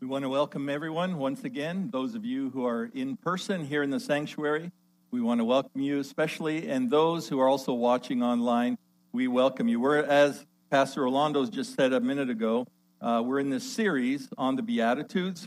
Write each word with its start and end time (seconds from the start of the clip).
We 0.00 0.06
want 0.06 0.22
to 0.22 0.30
welcome 0.30 0.70
everyone 0.70 1.18
once 1.18 1.44
again. 1.44 1.90
Those 1.92 2.14
of 2.14 2.24
you 2.24 2.48
who 2.48 2.64
are 2.64 2.90
in 2.94 3.18
person 3.18 3.66
here 3.66 3.82
in 3.82 3.90
the 3.90 4.00
sanctuary, 4.00 4.72
we 5.10 5.20
want 5.20 5.40
to 5.40 5.44
welcome 5.44 5.82
you 5.82 5.98
especially. 5.98 6.70
And 6.70 6.90
those 6.90 7.28
who 7.28 7.38
are 7.38 7.46
also 7.50 7.74
watching 7.74 8.22
online, 8.22 8.78
we 9.12 9.28
welcome 9.28 9.68
you. 9.68 9.78
We're, 9.78 9.98
as 9.98 10.46
Pastor 10.70 11.04
Orlando's 11.04 11.50
just 11.50 11.76
said 11.76 11.92
a 11.92 12.00
minute 12.00 12.30
ago, 12.30 12.66
uh, 13.02 13.22
we're 13.22 13.40
in 13.40 13.50
this 13.50 13.70
series 13.70 14.26
on 14.38 14.56
the 14.56 14.62
Beatitudes, 14.62 15.46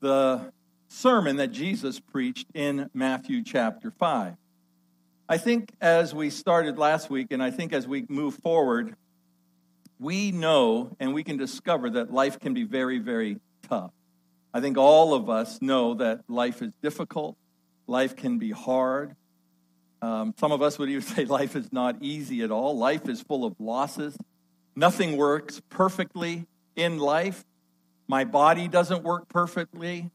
the 0.00 0.52
sermon 0.88 1.36
that 1.36 1.52
Jesus 1.52 2.00
preached 2.00 2.48
in 2.52 2.90
Matthew 2.94 3.44
chapter 3.44 3.92
5. 3.92 4.34
I 5.28 5.38
think 5.38 5.70
as 5.80 6.12
we 6.12 6.30
started 6.30 6.78
last 6.78 7.10
week, 7.10 7.28
and 7.30 7.40
I 7.40 7.52
think 7.52 7.72
as 7.72 7.86
we 7.86 8.06
move 8.08 8.34
forward, 8.42 8.96
we 10.00 10.32
know 10.32 10.96
and 10.98 11.14
we 11.14 11.22
can 11.22 11.36
discover 11.36 11.90
that 11.90 12.12
life 12.12 12.40
can 12.40 12.54
be 12.54 12.64
very, 12.64 12.98
very 12.98 13.38
tough. 13.68 13.90
I 14.52 14.60
think 14.60 14.78
all 14.78 15.14
of 15.14 15.28
us 15.28 15.60
know 15.60 15.94
that 15.94 16.20
life 16.28 16.62
is 16.62 16.72
difficult, 16.82 17.36
life 17.86 18.14
can 18.16 18.38
be 18.38 18.50
hard. 18.50 19.16
Um, 20.00 20.34
some 20.38 20.52
of 20.52 20.62
us 20.62 20.78
would 20.78 20.90
even 20.90 21.02
say 21.16 21.24
life 21.24 21.56
is 21.56 21.72
not 21.72 21.96
easy 22.00 22.42
at 22.42 22.50
all. 22.50 22.76
Life 22.76 23.08
is 23.08 23.20
full 23.22 23.44
of 23.44 23.54
losses. 23.58 24.16
Nothing 24.76 25.16
works 25.16 25.60
perfectly 25.70 26.46
in 26.76 26.98
life. 26.98 27.44
My 28.06 28.24
body 28.24 28.68
doesn't 28.68 29.02
work 29.02 29.28
perfectly. 29.28 30.10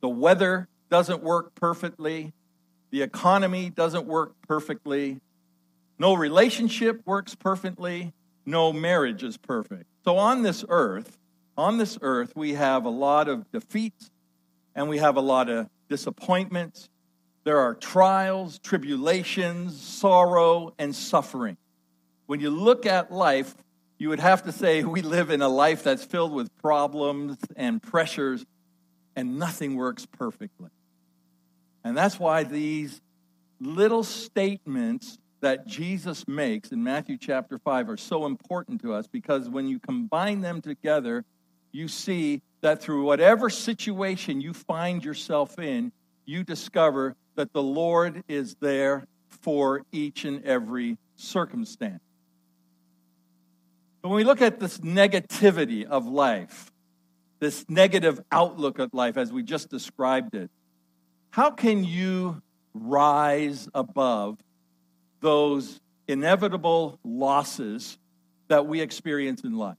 The 0.00 0.08
weather 0.08 0.68
doesn't 0.90 1.22
work 1.22 1.54
perfectly. 1.54 2.32
The 2.90 3.02
economy 3.02 3.70
doesn't 3.70 4.06
work 4.06 4.34
perfectly. 4.46 5.20
No 5.98 6.14
relationship 6.14 7.02
works 7.04 7.34
perfectly. 7.34 8.12
No 8.46 8.72
marriage 8.72 9.22
is 9.22 9.36
perfect. 9.36 9.84
So 10.04 10.16
on 10.16 10.42
this 10.42 10.64
earth, 10.68 11.18
on 11.56 11.78
this 11.78 11.98
earth, 12.02 12.32
we 12.34 12.54
have 12.54 12.84
a 12.84 12.90
lot 12.90 13.28
of 13.28 13.50
defeats 13.50 14.10
and 14.74 14.88
we 14.88 14.98
have 14.98 15.16
a 15.16 15.20
lot 15.20 15.48
of 15.48 15.68
disappointments. 15.88 16.88
There 17.44 17.58
are 17.58 17.74
trials, 17.74 18.58
tribulations, 18.58 19.80
sorrow, 19.80 20.74
and 20.78 20.94
suffering. 20.94 21.56
When 22.26 22.40
you 22.40 22.50
look 22.50 22.86
at 22.86 23.12
life, 23.12 23.54
you 23.98 24.08
would 24.08 24.20
have 24.20 24.42
to 24.44 24.52
say 24.52 24.82
we 24.82 25.02
live 25.02 25.30
in 25.30 25.42
a 25.42 25.48
life 25.48 25.82
that's 25.82 26.04
filled 26.04 26.32
with 26.32 26.54
problems 26.58 27.36
and 27.54 27.82
pressures, 27.82 28.44
and 29.14 29.38
nothing 29.38 29.76
works 29.76 30.06
perfectly. 30.06 30.70
And 31.84 31.96
that's 31.96 32.18
why 32.18 32.44
these 32.44 33.00
little 33.60 34.02
statements 34.02 35.18
that 35.42 35.66
Jesus 35.66 36.26
makes 36.26 36.72
in 36.72 36.82
Matthew 36.82 37.18
chapter 37.18 37.58
5 37.58 37.90
are 37.90 37.96
so 37.98 38.24
important 38.24 38.80
to 38.82 38.94
us 38.94 39.06
because 39.06 39.48
when 39.48 39.68
you 39.68 39.78
combine 39.78 40.40
them 40.40 40.62
together, 40.62 41.24
you 41.74 41.88
see 41.88 42.40
that 42.60 42.80
through 42.80 43.02
whatever 43.02 43.50
situation 43.50 44.40
you 44.40 44.54
find 44.54 45.04
yourself 45.04 45.58
in, 45.58 45.90
you 46.24 46.44
discover 46.44 47.16
that 47.34 47.52
the 47.52 47.62
Lord 47.62 48.22
is 48.28 48.54
there 48.60 49.06
for 49.42 49.82
each 49.90 50.24
and 50.24 50.44
every 50.44 50.96
circumstance. 51.16 52.00
When 54.02 54.14
we 54.14 54.22
look 54.22 54.40
at 54.40 54.60
this 54.60 54.78
negativity 54.78 55.84
of 55.84 56.06
life, 56.06 56.70
this 57.40 57.64
negative 57.68 58.20
outlook 58.30 58.78
of 58.78 58.94
life 58.94 59.16
as 59.16 59.32
we 59.32 59.42
just 59.42 59.68
described 59.68 60.36
it, 60.36 60.50
how 61.30 61.50
can 61.50 61.82
you 61.82 62.40
rise 62.72 63.68
above 63.74 64.38
those 65.20 65.80
inevitable 66.06 67.00
losses 67.02 67.98
that 68.46 68.66
we 68.66 68.80
experience 68.80 69.42
in 69.42 69.56
life? 69.56 69.76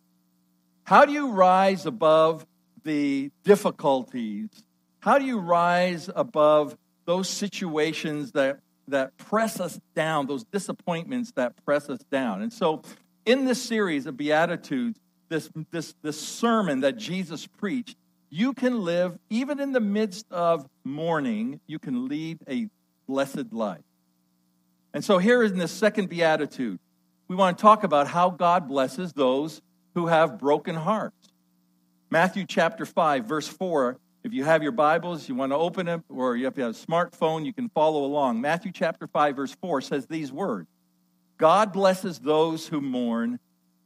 How 0.85 1.03
do 1.03 1.11
you 1.11 1.31
rise 1.31 1.87
above 1.87 2.45
the 2.83 3.31
difficulties? 3.43 4.49
How 4.99 5.17
do 5.17 5.25
you 5.25 5.39
rise 5.39 6.11
above 6.15 6.77
those 7.05 7.27
situations 7.27 8.33
that, 8.33 8.59
that 8.87 9.17
press 9.17 9.59
us 9.59 9.79
down, 9.95 10.27
those 10.27 10.43
disappointments 10.43 11.31
that 11.37 11.53
press 11.65 11.89
us 11.89 11.97
down? 12.11 12.43
And 12.43 12.53
so, 12.53 12.83
in 13.25 13.45
this 13.45 13.59
series 13.59 14.05
of 14.05 14.15
Beatitudes, 14.15 14.99
this, 15.27 15.49
this, 15.71 15.95
this 16.03 16.21
sermon 16.21 16.81
that 16.81 16.97
Jesus 16.97 17.47
preached, 17.47 17.97
you 18.29 18.53
can 18.53 18.83
live, 18.83 19.17
even 19.31 19.59
in 19.59 19.71
the 19.71 19.79
midst 19.79 20.31
of 20.31 20.69
mourning, 20.83 21.59
you 21.65 21.79
can 21.79 22.07
lead 22.07 22.37
a 22.47 22.67
blessed 23.07 23.51
life. 23.51 23.81
And 24.93 25.03
so, 25.03 25.17
here 25.17 25.41
in 25.41 25.57
the 25.57 25.67
second 25.67 26.09
Beatitude, 26.09 26.77
we 27.27 27.35
want 27.35 27.57
to 27.57 27.61
talk 27.63 27.83
about 27.83 28.07
how 28.07 28.29
God 28.29 28.67
blesses 28.67 29.13
those 29.13 29.63
who 29.95 30.07
have 30.07 30.37
broken 30.37 30.75
hearts. 30.75 31.31
Matthew 32.11 32.45
chapter 32.45 32.85
5, 32.85 33.25
verse 33.25 33.47
4. 33.47 33.97
If 34.23 34.33
you 34.33 34.43
have 34.43 34.61
your 34.61 34.71
Bibles, 34.71 35.27
you 35.29 35.35
want 35.35 35.51
to 35.51 35.55
open 35.55 35.87
it, 35.87 36.01
or 36.09 36.35
if 36.35 36.39
you 36.39 36.45
have 36.45 36.57
a 36.57 36.69
smartphone, 36.73 37.45
you 37.45 37.53
can 37.53 37.69
follow 37.69 38.03
along. 38.03 38.41
Matthew 38.41 38.71
chapter 38.71 39.07
5, 39.07 39.35
verse 39.35 39.55
4 39.61 39.81
says 39.81 40.05
these 40.05 40.31
words 40.31 40.67
God 41.37 41.73
blesses 41.73 42.19
those 42.19 42.67
who 42.67 42.81
mourn, 42.81 43.39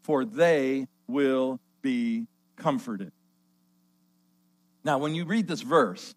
for 0.04 0.26
they 0.26 0.88
will 1.08 1.60
be 1.82 2.26
comforted. 2.56 3.12
Now, 4.84 4.98
when 4.98 5.14
you 5.14 5.26
read 5.26 5.48
this 5.48 5.62
verse, 5.62 6.16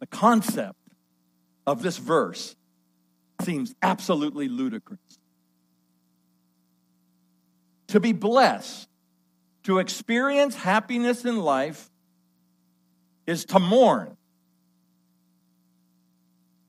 the 0.00 0.06
concept 0.06 0.78
of 1.66 1.82
this 1.82 1.98
verse 1.98 2.56
seems 3.42 3.74
absolutely 3.82 4.48
ludicrous 4.48 5.18
to 7.88 8.00
be 8.00 8.12
blessed, 8.12 8.88
to 9.64 9.78
experience 9.78 10.54
happiness 10.54 11.24
in 11.24 11.38
life, 11.38 11.90
is 13.26 13.44
to 13.46 13.58
mourn. 13.58 14.16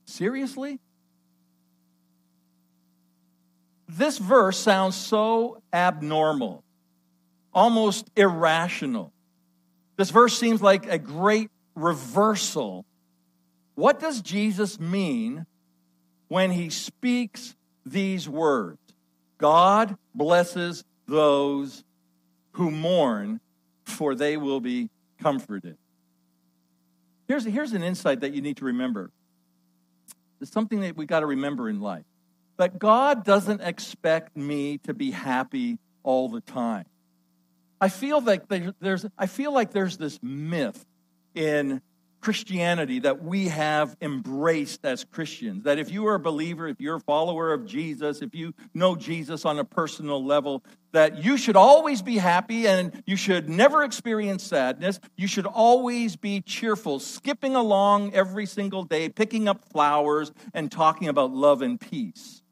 Seriously? 0.04 0.80
This 3.88 4.18
verse 4.18 4.58
sounds 4.58 4.96
so 4.96 5.62
abnormal, 5.72 6.62
almost 7.52 8.10
irrational. 8.16 9.12
This 9.96 10.10
verse 10.10 10.38
seems 10.38 10.62
like 10.62 10.86
a 10.86 10.98
great 10.98 11.50
reversal. 11.74 12.84
What 13.74 13.98
does 14.00 14.20
Jesus 14.20 14.78
mean 14.78 15.46
when 16.28 16.50
he 16.50 16.70
speaks 16.70 17.56
these 17.84 18.28
words? 18.28 18.78
God 19.38 19.96
blesses 20.14 20.84
those 21.10 21.84
who 22.52 22.70
mourn, 22.70 23.40
for 23.84 24.14
they 24.14 24.36
will 24.36 24.60
be 24.60 24.88
comforted. 25.20 25.76
Here's, 27.28 27.44
here's 27.44 27.72
an 27.72 27.82
insight 27.82 28.20
that 28.20 28.32
you 28.32 28.40
need 28.40 28.56
to 28.56 28.64
remember. 28.64 29.10
It's 30.40 30.50
something 30.50 30.80
that 30.80 30.96
we 30.96 31.06
got 31.06 31.20
to 31.20 31.26
remember 31.26 31.68
in 31.68 31.80
life. 31.80 32.04
That 32.56 32.78
God 32.78 33.24
doesn't 33.24 33.60
expect 33.60 34.36
me 34.36 34.78
to 34.78 34.94
be 34.94 35.10
happy 35.10 35.78
all 36.02 36.28
the 36.28 36.40
time. 36.40 36.86
I 37.80 37.88
feel 37.88 38.20
like 38.20 38.48
there's, 38.48 39.06
I 39.18 39.26
feel 39.26 39.52
like 39.52 39.72
there's 39.72 39.96
this 39.96 40.18
myth 40.22 40.84
in 41.34 41.80
Christianity 42.20 42.98
that 43.00 43.22
we 43.22 43.48
have 43.48 43.96
embraced 44.00 44.84
as 44.84 45.04
Christians. 45.04 45.64
That 45.64 45.78
if 45.78 45.90
you 45.90 46.06
are 46.06 46.16
a 46.16 46.20
believer, 46.20 46.68
if 46.68 46.80
you're 46.80 46.96
a 46.96 47.00
follower 47.00 47.52
of 47.52 47.66
Jesus, 47.66 48.20
if 48.20 48.34
you 48.34 48.54
know 48.74 48.94
Jesus 48.94 49.44
on 49.44 49.58
a 49.58 49.64
personal 49.64 50.24
level, 50.24 50.62
that 50.92 51.24
you 51.24 51.36
should 51.36 51.56
always 51.56 52.02
be 52.02 52.18
happy 52.18 52.66
and 52.66 53.02
you 53.06 53.16
should 53.16 53.48
never 53.48 53.84
experience 53.84 54.42
sadness. 54.42 55.00
You 55.16 55.26
should 55.26 55.46
always 55.46 56.16
be 56.16 56.40
cheerful, 56.40 56.98
skipping 56.98 57.54
along 57.54 58.12
every 58.14 58.46
single 58.46 58.84
day, 58.84 59.08
picking 59.08 59.48
up 59.48 59.64
flowers 59.70 60.32
and 60.52 60.70
talking 60.70 61.08
about 61.08 61.32
love 61.32 61.62
and 61.62 61.80
peace. 61.80 62.42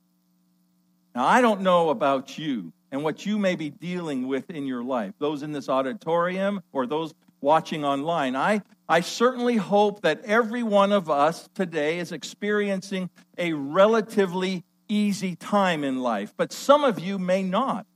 Now, 1.15 1.27
I 1.27 1.41
don't 1.41 1.63
know 1.63 1.91
about 1.91 2.39
you 2.39 2.73
and 2.91 3.03
what 3.03 3.27
you 3.27 3.39
may 3.39 3.55
be 3.55 3.71
dealing 3.71 4.29
with 4.29 4.51
in 4.51 4.67
your 4.67 4.83
life, 4.83 5.15
those 5.19 5.43
in 5.43 5.53
this 5.53 5.69
auditorium 5.69 6.63
or 6.73 6.87
those 6.87 7.13
watching 7.41 7.85
online. 7.85 8.37
I, 8.37 8.63
I 8.89 9.01
certainly 9.01 9.57
hope 9.57 10.03
that 10.03 10.25
every 10.25 10.63
one 10.63 10.93
of 10.93 11.11
us 11.11 11.49
today 11.55 11.99
is 11.99 12.13
experiencing 12.13 13.11
a 13.37 13.53
relatively 13.53 14.65
easy 14.89 15.37
time 15.37 15.85
in 15.85 15.99
life, 16.01 16.33
but 16.37 16.53
some 16.53 16.85
of 16.85 16.99
you 16.99 17.19
may 17.19 17.43
not. 17.43 17.87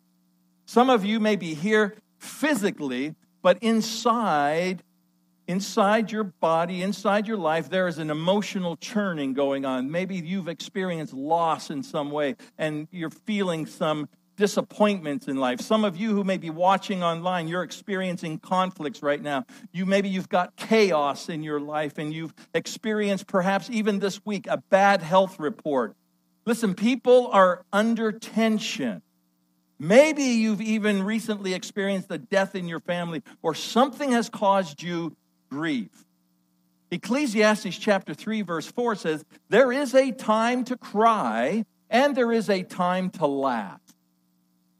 Some 0.66 0.90
of 0.90 1.04
you 1.04 1.18
may 1.18 1.36
be 1.36 1.54
here 1.54 1.94
physically, 2.18 3.14
but 3.42 3.58
inside, 3.62 4.82
inside 5.48 6.12
your 6.12 6.24
body, 6.24 6.82
inside 6.82 7.26
your 7.26 7.36
life, 7.36 7.68
there 7.68 7.88
is 7.88 7.98
an 7.98 8.10
emotional 8.10 8.76
churning 8.76 9.32
going 9.32 9.64
on. 9.64 9.90
Maybe 9.90 10.16
you've 10.16 10.48
experienced 10.48 11.14
loss 11.14 11.70
in 11.70 11.82
some 11.82 12.10
way 12.10 12.36
and 12.58 12.86
you're 12.90 13.10
feeling 13.10 13.66
some 13.66 14.08
disappointments 14.37 15.29
in 15.29 15.37
life. 15.37 15.61
Some 15.61 15.84
of 15.84 15.96
you 15.96 16.11
who 16.11 16.25
may 16.25 16.37
be 16.37 16.50
watching 16.50 17.02
online, 17.02 17.49
you're 17.49 17.62
experiencing 17.62 18.38
conflicts 18.38 19.02
right 19.02 19.20
now. 19.20 19.44
You 19.73 19.87
maybe 19.87 20.08
you've 20.08 20.29
got 20.29 20.56
chaos 20.56 21.29
in 21.29 21.43
your 21.43 21.61
life 21.61 21.99
and 21.99 22.12
you've 22.12 22.34
experienced 22.55 23.26
perhaps 23.26 23.69
even 23.70 23.99
this 23.99 24.25
week 24.25 24.46
a 24.49 24.58
bad 24.58 25.02
health 25.02 25.38
report. 25.38 25.94
Listen, 26.44 26.75
people 26.75 27.29
are 27.29 27.64
under 27.73 28.12
tension. 28.12 29.02
Maybe 29.79 30.23
you've 30.23 30.61
even 30.61 31.02
recently 31.02 31.55
experienced 31.55 32.11
a 32.11 32.19
death 32.19 32.55
in 32.55 32.69
your 32.69 32.81
family 32.81 33.23
or 33.43 33.55
something 33.55 34.12
has 34.12 34.29
caused 34.29 34.82
you 34.82 35.17
grief. 35.50 35.90
Ecclesiastes 36.90 37.76
chapter 37.79 38.14
3, 38.14 38.43
verse 38.43 38.70
4 38.70 38.94
says, 38.96 39.25
There 39.49 39.73
is 39.73 39.94
a 39.94 40.12
time 40.12 40.64
to 40.64 40.76
cry 40.76 41.64
and 41.88 42.17
there 42.17 42.32
is 42.32 42.49
a 42.49 42.62
time 42.62 43.11
to 43.11 43.26
laugh. 43.26 43.81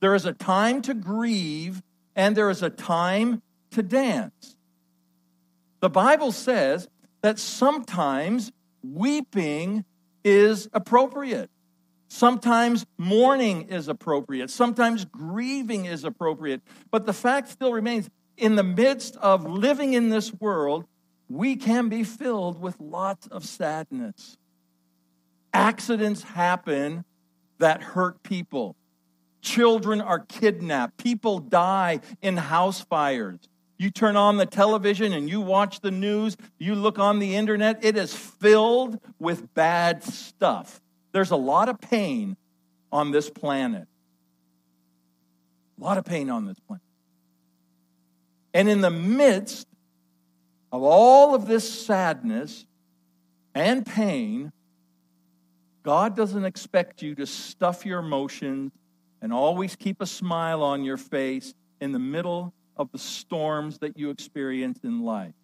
There 0.03 0.17
is 0.17 0.27
a 0.27 0.33
time 0.33 0.83
to 0.83 0.95
grieve 0.95 1.81
and 2.17 2.37
there 2.37 2.51
is 2.51 2.61
a 2.61 2.71
time 2.71 3.41
to 3.71 3.85
dance. 3.85 4.57
The 5.79 5.89
Bible 5.89 6.33
says 6.33 6.89
that 7.21 7.39
sometimes 7.39 8.51
weeping 8.83 9.85
is 10.25 10.69
appropriate. 10.73 11.51
Sometimes 12.09 12.85
mourning 12.99 13.69
is 13.69 13.87
appropriate. 13.87 14.51
Sometimes 14.51 15.05
grieving 15.05 15.85
is 15.85 16.03
appropriate. 16.03 16.63
But 16.91 17.07
the 17.07 17.13
fact 17.13 17.49
still 17.49 17.73
remains 17.73 18.11
in 18.37 18.57
the 18.57 18.65
midst 18.65 19.17
of 19.19 19.45
living 19.45 19.93
in 19.93 20.09
this 20.09 20.35
world, 20.35 20.85
we 21.29 21.55
can 21.55 21.89
be 21.89 22.03
filled 22.03 22.61
with 22.61 22.75
lots 22.81 23.29
of 23.29 23.45
sadness. 23.45 24.37
Accidents 25.55 26.25
happen 26.25 27.05
that 27.59 27.83
hurt 27.85 28.25
people. 28.25 28.75
Children 29.43 30.01
are 30.01 30.21
kidnapped. 30.21 30.97
People 30.97 31.41
die 31.41 32.01
in 32.23 32.37
house 32.37 32.81
fires. 32.81 33.41
You 33.77 33.91
turn 33.91 34.17
on 34.17 34.37
the 34.37 34.47
television 34.47 35.13
and 35.13 35.29
you 35.29 35.41
watch 35.41 35.81
the 35.81 35.91
news, 35.91 36.37
you 36.59 36.77
look 36.77 37.01
on 37.01 37.19
the 37.19 37.35
internet, 37.35 37.85
it 37.85 37.97
is 37.97 38.15
filled 38.15 39.01
with 39.19 39.53
bad 39.55 40.05
stuff. 40.05 40.81
There's 41.11 41.33
a 41.33 41.37
lot 41.37 41.69
of 41.69 41.81
pain 41.81 42.37
on 42.93 43.11
this 43.11 43.29
planet. 43.29 43.89
A 45.81 45.83
lot 45.83 45.99
of 45.99 46.05
pain 46.05 46.31
on 46.31 46.47
this 46.47 46.61
planet. 46.61 46.83
And 48.55 48.69
in 48.69 48.83
the 48.83 48.91
midst 48.91 49.67
of 50.71 50.83
all 50.83 51.35
of 51.35 51.47
this 51.49 51.69
sadness 51.85 52.67
and 53.55 53.85
pain, 53.85 54.53
God 55.83 56.15
doesn't 56.15 56.45
expect 56.45 57.03
you 57.03 57.17
to 57.17 57.27
stuff 57.27 57.85
your 57.85 57.99
emotions 57.99 58.71
and 59.23 59.33
always 59.33 59.77
keep 59.77 60.03
a 60.03 60.07
smile 60.07 60.63
on 60.63 60.85
your 60.85 60.97
face 60.99 61.55
in 61.81 61.93
the 61.93 61.99
middle 61.99 62.53
of 62.77 62.91
the 62.91 62.99
storms 62.99 63.79
that 63.79 63.97
you 63.97 64.11
experience 64.11 64.81
in 64.83 65.03
life. 65.03 65.35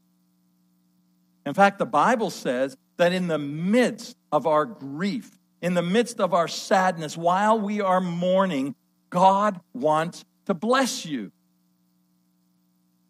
In 1.47 1.55
fact, 1.55 1.79
the 1.79 1.87
Bible 1.87 2.31
says 2.31 2.77
that 2.99 3.13
in 3.13 3.29
the 3.29 3.39
midst 3.39 4.17
of 4.33 4.47
our 4.47 4.67
grief, 4.67 5.39
in 5.63 5.75
the 5.75 5.83
midst 5.83 6.21
of 6.21 6.35
our 6.35 6.49
sadness, 6.49 7.17
while 7.17 7.59
we 7.59 7.81
are 7.81 8.01
mourning, 8.01 8.75
God 9.09 9.61
wants 9.73 10.25
to 10.47 10.55
bless 10.55 11.07
you. 11.07 11.33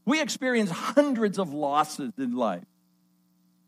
We 0.04 0.20
experience 0.20 0.70
hundreds 0.70 1.38
of 1.38 1.52
losses 1.52 2.12
in 2.18 2.36
life. 2.36 2.64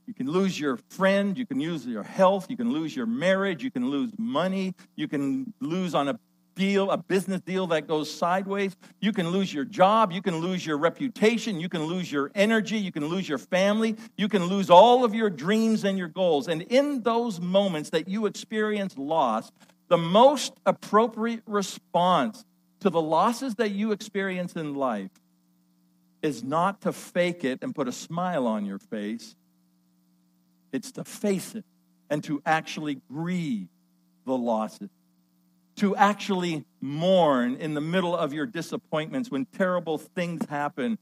You 0.07 0.15
can 0.15 0.31
lose 0.31 0.59
your 0.59 0.79
friend, 0.89 1.39
you 1.39 1.47
can 1.47 1.61
lose 1.61 1.87
your 1.87 2.03
health, 2.03 2.47
you 2.51 2.57
can 2.57 2.73
lose 2.73 2.97
your 2.97 3.07
marriage, 3.07 3.63
you 3.63 3.71
can 3.71 3.91
lose 3.91 4.11
money, 4.19 4.75
you 4.97 5.07
can 5.07 5.53
lose 5.61 5.95
on 5.95 6.09
a 6.09 6.19
deal, 6.61 6.91
a 6.91 6.99
business 6.99 7.41
deal 7.41 7.67
that 7.69 7.89
goes 7.89 8.13
sideways. 8.13 8.77
You 9.01 9.13
can 9.15 9.31
lose 9.31 9.53
your 9.53 9.65
job. 9.65 10.13
You 10.13 10.21
can 10.21 10.37
lose 10.41 10.65
your 10.65 10.77
reputation. 10.77 11.59
You 11.59 11.71
can 11.71 11.85
lose 11.85 12.13
your 12.13 12.31
energy. 12.35 12.77
You 12.77 12.93
can 12.93 13.07
lose 13.07 13.27
your 13.27 13.39
family. 13.39 13.97
You 14.19 14.29
can 14.29 14.45
lose 14.45 14.69
all 14.69 15.03
of 15.03 15.15
your 15.15 15.31
dreams 15.31 15.85
and 15.85 15.97
your 15.97 16.09
goals. 16.09 16.49
And 16.49 16.61
in 16.61 17.03
those 17.03 17.41
moments 17.41 17.89
that 17.91 18.09
you 18.09 18.27
experience 18.27 18.99
loss, 18.99 19.51
the 19.89 19.97
most 19.97 20.53
appropriate 20.67 21.43
response 21.47 22.45
to 22.81 22.91
the 22.91 23.01
losses 23.01 23.55
that 23.55 23.71
you 23.71 23.93
experience 23.93 24.53
in 24.53 24.75
life 24.75 25.11
is 26.21 26.45
not 26.45 26.83
to 26.83 26.93
fake 26.93 27.43
it 27.43 27.61
and 27.63 27.75
put 27.75 27.89
a 27.89 27.93
smile 27.93 28.47
on 28.47 28.67
your 28.67 28.79
face. 28.79 29.35
It's 30.73 30.93
to 30.93 31.05
face 31.05 31.55
it 31.55 31.65
and 32.11 32.23
to 32.25 32.43
actually 32.45 33.01
grieve 33.09 33.69
the 34.27 34.37
losses 34.37 34.91
to 35.81 35.97
actually 35.97 36.63
mourn 36.83 37.57
in 37.57 37.73
the 37.73 37.81
middle 37.81 38.15
of 38.15 38.35
your 38.35 38.45
disappointments 38.45 39.31
when 39.31 39.47
terrible 39.47 39.97
things 39.97 40.47
happen. 40.47 40.99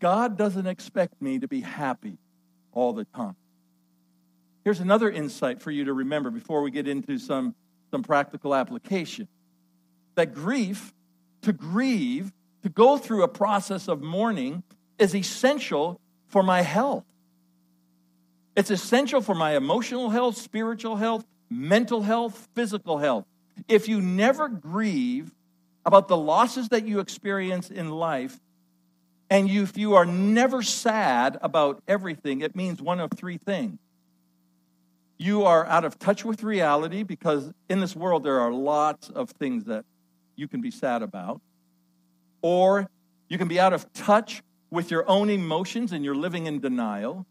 God 0.00 0.38
doesn't 0.38 0.66
expect 0.66 1.20
me 1.20 1.38
to 1.40 1.46
be 1.46 1.60
happy 1.60 2.16
all 2.72 2.94
the 2.94 3.04
time. 3.04 3.36
Here's 4.64 4.80
another 4.80 5.10
insight 5.10 5.60
for 5.60 5.70
you 5.70 5.84
to 5.84 5.92
remember 5.92 6.30
before 6.30 6.62
we 6.62 6.70
get 6.70 6.88
into 6.88 7.18
some, 7.18 7.54
some 7.90 8.02
practical 8.02 8.54
application 8.54 9.28
that 10.14 10.32
grief, 10.32 10.94
to 11.42 11.52
grieve, 11.52 12.32
to 12.62 12.70
go 12.70 12.96
through 12.96 13.24
a 13.24 13.28
process 13.28 13.88
of 13.88 14.00
mourning, 14.00 14.62
is 14.98 15.14
essential 15.14 16.00
for 16.28 16.42
my 16.42 16.62
health. 16.62 17.04
It's 18.56 18.70
essential 18.70 19.20
for 19.20 19.34
my 19.34 19.54
emotional 19.54 20.08
health, 20.08 20.38
spiritual 20.38 20.96
health, 20.96 21.26
mental 21.50 22.00
health, 22.00 22.48
physical 22.54 22.96
health. 22.96 23.26
If 23.68 23.88
you 23.88 24.00
never 24.00 24.48
grieve 24.48 25.32
about 25.84 26.08
the 26.08 26.16
losses 26.16 26.68
that 26.70 26.86
you 26.86 27.00
experience 27.00 27.70
in 27.70 27.90
life, 27.90 28.38
and 29.30 29.48
you, 29.48 29.62
if 29.62 29.78
you 29.78 29.94
are 29.94 30.04
never 30.04 30.62
sad 30.62 31.38
about 31.40 31.82
everything, 31.88 32.42
it 32.42 32.54
means 32.54 32.82
one 32.82 33.00
of 33.00 33.10
three 33.12 33.38
things. 33.38 33.78
You 35.16 35.44
are 35.44 35.64
out 35.66 35.84
of 35.84 35.98
touch 35.98 36.24
with 36.24 36.42
reality 36.42 37.02
because 37.02 37.50
in 37.70 37.80
this 37.80 37.96
world 37.96 38.24
there 38.24 38.40
are 38.40 38.52
lots 38.52 39.08
of 39.08 39.30
things 39.30 39.64
that 39.64 39.84
you 40.36 40.48
can 40.48 40.60
be 40.60 40.70
sad 40.70 41.00
about. 41.00 41.40
Or 42.42 42.90
you 43.28 43.38
can 43.38 43.48
be 43.48 43.58
out 43.58 43.72
of 43.72 43.90
touch 43.92 44.42
with 44.70 44.90
your 44.90 45.08
own 45.08 45.30
emotions 45.30 45.92
and 45.92 46.04
you're 46.04 46.14
living 46.14 46.46
in 46.46 46.60
denial. 46.60 47.24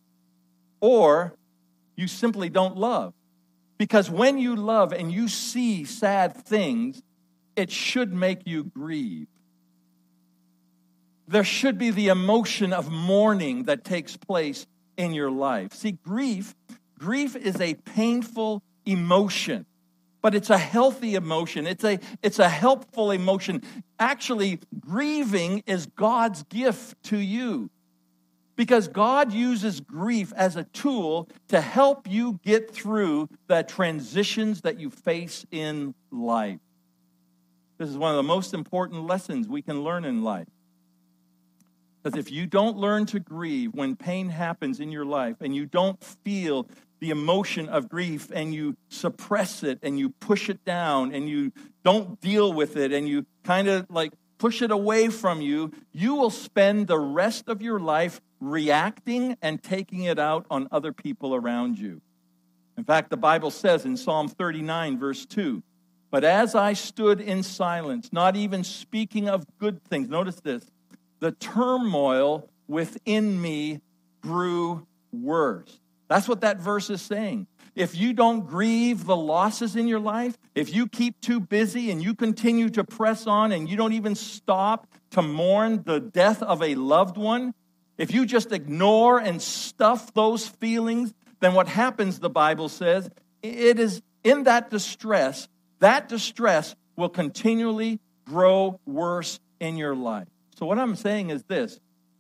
Or 0.79 1.35
you 1.95 2.07
simply 2.07 2.49
don't 2.49 2.77
love. 2.77 3.13
Because 3.81 4.11
when 4.11 4.37
you 4.37 4.55
love 4.55 4.93
and 4.93 5.11
you 5.11 5.27
see 5.27 5.85
sad 5.85 6.35
things, 6.35 7.01
it 7.55 7.71
should 7.71 8.13
make 8.13 8.45
you 8.45 8.65
grieve. 8.65 9.25
There 11.27 11.43
should 11.43 11.79
be 11.79 11.89
the 11.89 12.09
emotion 12.09 12.73
of 12.73 12.91
mourning 12.91 13.63
that 13.63 13.83
takes 13.83 14.15
place 14.15 14.67
in 14.97 15.15
your 15.15 15.31
life. 15.31 15.73
See, 15.73 15.93
grief, 15.93 16.53
grief 16.99 17.35
is 17.35 17.59
a 17.59 17.73
painful 17.73 18.61
emotion, 18.85 19.65
but 20.21 20.35
it's 20.35 20.51
a 20.51 20.59
healthy 20.59 21.15
emotion. 21.15 21.65
It's 21.65 21.83
a, 21.83 21.97
it's 22.21 22.37
a 22.37 22.49
helpful 22.49 23.09
emotion. 23.09 23.63
Actually, 23.97 24.59
grieving 24.79 25.63
is 25.65 25.87
God's 25.87 26.43
gift 26.43 27.01
to 27.05 27.17
you. 27.17 27.71
Because 28.61 28.87
God 28.87 29.33
uses 29.33 29.79
grief 29.79 30.31
as 30.35 30.55
a 30.55 30.65
tool 30.65 31.27
to 31.47 31.59
help 31.59 32.07
you 32.07 32.39
get 32.43 32.69
through 32.71 33.27
the 33.47 33.63
transitions 33.63 34.61
that 34.61 34.79
you 34.79 34.91
face 34.91 35.47
in 35.49 35.95
life. 36.11 36.59
This 37.79 37.89
is 37.89 37.97
one 37.97 38.11
of 38.11 38.17
the 38.17 38.21
most 38.21 38.53
important 38.53 39.07
lessons 39.07 39.47
we 39.47 39.63
can 39.63 39.83
learn 39.83 40.05
in 40.05 40.23
life. 40.23 40.45
Because 42.03 42.19
if 42.19 42.31
you 42.31 42.45
don't 42.45 42.77
learn 42.77 43.07
to 43.07 43.19
grieve 43.19 43.73
when 43.73 43.95
pain 43.95 44.29
happens 44.29 44.79
in 44.79 44.91
your 44.91 45.05
life 45.05 45.37
and 45.41 45.55
you 45.55 45.65
don't 45.65 45.99
feel 46.23 46.67
the 46.99 47.09
emotion 47.09 47.67
of 47.67 47.89
grief 47.89 48.29
and 48.31 48.53
you 48.53 48.77
suppress 48.89 49.63
it 49.63 49.79
and 49.81 49.97
you 49.97 50.09
push 50.09 50.51
it 50.51 50.63
down 50.63 51.15
and 51.15 51.27
you 51.27 51.51
don't 51.83 52.21
deal 52.21 52.53
with 52.53 52.77
it 52.77 52.91
and 52.91 53.09
you 53.09 53.25
kind 53.43 53.67
of 53.67 53.87
like 53.89 54.13
push 54.37 54.61
it 54.61 54.69
away 54.69 55.07
from 55.07 55.41
you, 55.41 55.71
you 55.91 56.13
will 56.13 56.29
spend 56.29 56.85
the 56.85 56.99
rest 56.99 57.47
of 57.47 57.63
your 57.63 57.79
life 57.79 58.21
reacting 58.41 59.37
and 59.41 59.63
taking 59.63 60.03
it 60.03 60.19
out 60.19 60.45
on 60.49 60.67
other 60.71 60.91
people 60.91 61.33
around 61.33 61.79
you. 61.79 62.01
In 62.77 62.83
fact, 62.83 63.11
the 63.11 63.17
Bible 63.17 63.51
says 63.51 63.85
in 63.85 63.95
Psalm 63.95 64.27
39, 64.27 64.97
verse 64.97 65.25
2, 65.25 65.61
But 66.09 66.23
as 66.23 66.55
I 66.55 66.73
stood 66.73 67.21
in 67.21 67.43
silence, 67.43 68.11
not 68.11 68.35
even 68.35 68.63
speaking 68.63 69.29
of 69.29 69.45
good 69.59 69.83
things, 69.85 70.09
notice 70.09 70.39
this, 70.41 70.65
the 71.19 71.31
turmoil 71.33 72.49
within 72.67 73.39
me 73.39 73.79
grew 74.21 74.87
worse. 75.13 75.79
That's 76.07 76.27
what 76.27 76.41
that 76.41 76.59
verse 76.59 76.89
is 76.89 77.01
saying. 77.01 77.47
If 77.75 77.95
you 77.95 78.11
don't 78.11 78.47
grieve 78.47 79.05
the 79.05 79.15
losses 79.15 79.75
in 79.75 79.87
your 79.87 79.99
life, 79.99 80.37
if 80.55 80.73
you 80.73 80.87
keep 80.87 81.21
too 81.21 81.39
busy 81.39 81.89
and 81.91 82.03
you 82.03 82.15
continue 82.15 82.69
to 82.71 82.83
press 82.83 83.27
on 83.27 83.51
and 83.51 83.69
you 83.69 83.77
don't 83.77 83.93
even 83.93 84.15
stop 84.15 84.87
to 85.11 85.21
mourn 85.21 85.83
the 85.85 85.99
death 85.99 86.41
of 86.43 86.61
a 86.63 86.75
loved 86.75 87.17
one, 87.17 87.53
if 88.01 88.11
you 88.15 88.25
just 88.25 88.51
ignore 88.51 89.19
and 89.19 89.39
stuff 89.39 90.11
those 90.15 90.47
feelings, 90.47 91.13
then 91.39 91.53
what 91.53 91.67
happens, 91.67 92.17
the 92.17 92.31
Bible 92.31 92.67
says, 92.67 93.07
it 93.43 93.77
is 93.77 94.01
in 94.23 94.45
that 94.45 94.71
distress, 94.71 95.47
that 95.81 96.09
distress 96.09 96.75
will 96.95 97.09
continually 97.09 97.99
grow 98.25 98.79
worse 98.87 99.39
in 99.59 99.77
your 99.77 99.95
life. 99.95 100.27
So, 100.57 100.65
what 100.65 100.79
I'm 100.79 100.95
saying 100.95 101.29
is 101.29 101.43
this 101.43 101.79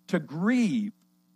to 0.09 0.19
grieve, 0.19 0.91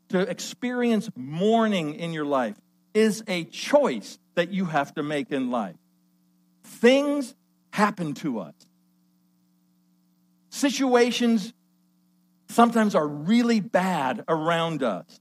to 0.10 0.20
experience 0.20 1.10
mourning 1.16 1.96
in 1.96 2.14
your 2.14 2.25
life, 2.25 2.56
is 2.94 3.24
a 3.28 3.46
choice 3.46 4.20
that 4.36 4.52
you 4.52 4.66
have 4.66 4.94
to 4.94 5.02
make 5.02 5.32
in 5.32 5.50
life. 5.50 5.75
Things 6.64 7.34
happen 7.72 8.14
to 8.16 8.42
us. 8.42 8.54
Situations 10.52 11.52
sometimes 12.56 12.96
are 12.96 13.08
really 13.08 13.60
bad 13.60 14.24
around 14.30 14.82
us. 14.82 15.20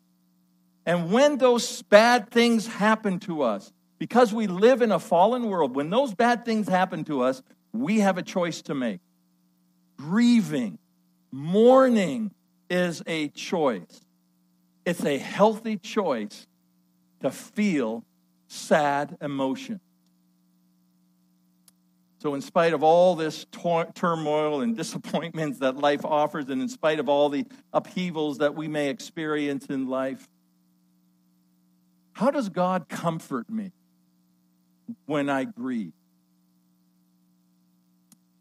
And 0.86 1.10
when 1.10 1.38
those 1.38 1.82
bad 1.82 2.30
things 2.30 2.66
happen 2.66 3.18
to 3.20 3.42
us, 3.42 3.72
because 3.98 4.32
we 4.32 4.46
live 4.46 4.82
in 4.82 4.92
a 4.92 5.00
fallen 5.00 5.48
world, 5.48 5.74
when 5.74 5.90
those 5.90 6.14
bad 6.14 6.44
things 6.44 6.68
happen 6.68 7.04
to 7.04 7.22
us, 7.22 7.42
we 7.72 8.00
have 8.00 8.18
a 8.18 8.22
choice 8.22 8.62
to 8.62 8.74
make. 8.74 9.00
Grieving, 9.98 10.78
mourning 11.32 12.30
is 12.70 13.02
a 13.06 13.28
choice. 13.28 14.00
It's 14.84 15.04
a 15.04 15.18
healthy 15.18 15.76
choice 15.76 16.46
to 17.20 17.30
feel 17.30 18.04
sad 18.46 19.16
emotion. 19.20 19.80
So, 22.24 22.34
in 22.34 22.40
spite 22.40 22.72
of 22.72 22.82
all 22.82 23.16
this 23.16 23.44
tor- 23.52 23.92
turmoil 23.94 24.62
and 24.62 24.74
disappointments 24.78 25.58
that 25.58 25.76
life 25.76 26.06
offers, 26.06 26.48
and 26.48 26.62
in 26.62 26.70
spite 26.70 26.98
of 26.98 27.06
all 27.06 27.28
the 27.28 27.44
upheavals 27.70 28.38
that 28.38 28.54
we 28.54 28.66
may 28.66 28.88
experience 28.88 29.66
in 29.66 29.88
life, 29.88 30.26
how 32.14 32.30
does 32.30 32.48
God 32.48 32.88
comfort 32.88 33.50
me 33.50 33.72
when 35.04 35.28
I 35.28 35.44
grieve? 35.44 35.92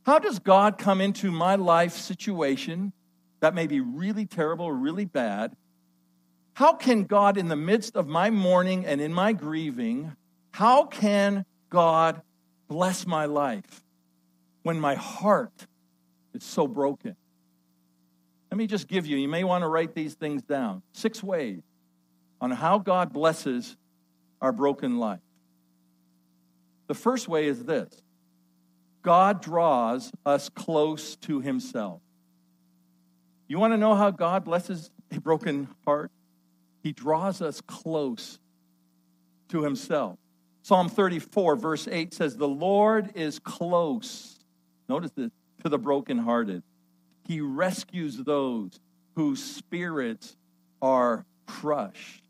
How 0.06 0.18
does 0.18 0.40
God 0.40 0.78
come 0.78 1.02
into 1.02 1.30
my 1.30 1.56
life 1.56 1.92
situation 1.92 2.94
that 3.42 3.54
may 3.54 3.68
be 3.68 3.82
really 3.82 4.26
terrible 4.26 4.72
really 4.72 5.06
bad? 5.06 5.58
How 6.54 6.72
can 6.72 7.04
God, 7.04 7.38
in 7.38 7.50
the 7.50 7.58
midst 7.58 7.98
of 7.98 8.08
my 8.08 8.30
mourning 8.30 8.86
and 8.86 9.02
in 9.02 9.14
my 9.14 9.34
grieving, 9.34 10.16
how 10.52 10.86
can 10.86 11.44
God 11.70 12.22
bless 12.68 13.06
my 13.06 13.26
life 13.26 13.84
when 14.64 14.80
my 14.80 14.96
heart 14.96 15.68
is 16.34 16.44
so 16.44 16.68
broken? 16.68 17.16
Let 18.52 18.58
me 18.58 18.68
just 18.68 18.88
give 18.88 19.08
you, 19.08 19.18
you 19.18 19.28
may 19.28 19.44
want 19.44 19.64
to 19.64 19.68
write 19.68 19.96
these 19.96 20.14
things 20.14 20.44
down. 20.44 20.84
Six 20.92 21.24
ways 21.24 21.64
on 22.40 22.52
how 22.52 22.78
God 22.78 23.12
blesses 23.12 23.76
our 24.42 24.52
broken 24.52 25.00
life. 25.00 25.22
The 26.88 26.94
first 26.94 27.28
way 27.28 27.48
is 27.48 27.64
this 27.64 28.02
God 29.02 29.42
draws 29.42 30.12
us 30.26 30.50
close 30.50 31.16
to 31.18 31.42
Himself. 31.42 32.02
You 33.48 33.60
want 33.60 33.74
to 33.74 33.78
know 33.78 33.96
how 33.96 34.12
God 34.12 34.46
blesses 34.46 34.92
a 35.12 35.20
broken 35.20 35.68
heart? 35.86 36.12
He 36.84 36.92
draws 36.92 37.42
us 37.42 37.62
close 37.62 38.40
to 39.50 39.64
Himself. 39.64 40.18
Psalm 40.64 40.88
34, 40.88 41.58
verse 41.58 41.88
8 41.90 42.14
says, 42.14 42.38
The 42.38 42.48
Lord 42.48 43.12
is 43.16 43.38
close. 43.38 44.40
Notice 44.88 45.12
this 45.12 45.30
to 45.62 45.70
the 45.70 45.78
brokenhearted. 45.78 46.64
He 47.28 47.42
rescues 47.42 48.18
those 48.18 48.80
whose 49.16 49.44
spirits 49.44 50.38
are 50.82 51.26
crushed. 51.46 52.24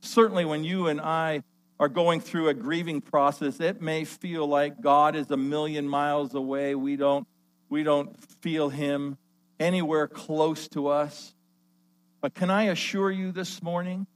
Certainly, 0.00 0.44
when 0.44 0.62
you 0.62 0.86
and 0.86 1.00
I 1.00 1.42
are 1.80 1.88
going 1.88 2.20
through 2.20 2.48
a 2.48 2.54
grieving 2.54 3.00
process, 3.00 3.58
it 3.58 3.82
may 3.82 4.04
feel 4.04 4.46
like 4.46 4.80
God 4.80 5.16
is 5.16 5.28
a 5.32 5.36
million 5.36 5.88
miles 5.88 6.32
away. 6.34 6.76
We 6.76 6.94
don't, 6.94 7.26
we 7.68 7.82
don't 7.82 8.16
feel 8.40 8.68
Him 8.68 9.18
anywhere 9.58 10.06
close 10.06 10.68
to 10.68 10.86
us. 10.86 11.34
But 12.20 12.34
can 12.34 12.50
I 12.50 12.64
assure 12.64 13.10
you 13.10 13.32
this 13.32 13.62
morning, 13.64 14.06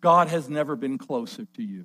God 0.00 0.28
has 0.28 0.48
never 0.48 0.74
been 0.74 0.96
closer 0.96 1.44
to 1.44 1.62
you. 1.62 1.84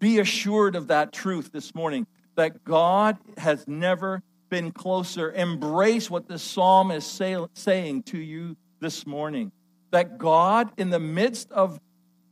Be 0.00 0.18
assured 0.18 0.74
of 0.74 0.88
that 0.88 1.12
truth 1.12 1.52
this 1.52 1.74
morning 1.74 2.06
that 2.34 2.64
God 2.64 3.18
has 3.36 3.68
never 3.68 4.22
been 4.48 4.72
closer. 4.72 5.30
Embrace 5.30 6.10
what 6.10 6.26
this 6.26 6.42
psalm 6.42 6.90
is 6.90 7.06
say, 7.06 7.36
saying 7.54 8.02
to 8.04 8.18
you 8.18 8.56
this 8.80 9.06
morning 9.06 9.52
that 9.90 10.18
God, 10.18 10.70
in 10.76 10.90
the 10.90 10.98
midst 10.98 11.52
of 11.52 11.78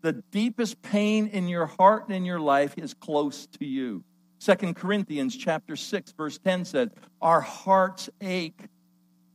the 0.00 0.14
deepest 0.30 0.80
pain 0.80 1.26
in 1.26 1.46
your 1.48 1.66
heart 1.66 2.06
and 2.06 2.16
in 2.16 2.24
your 2.24 2.40
life, 2.40 2.74
is 2.76 2.94
close 2.94 3.46
to 3.58 3.66
you. 3.66 4.02
Second 4.38 4.76
Corinthians 4.76 5.36
chapter 5.36 5.76
6, 5.76 6.12
verse 6.12 6.38
10 6.38 6.64
says, 6.64 6.88
Our 7.20 7.40
hearts 7.40 8.08
ache. 8.20 8.60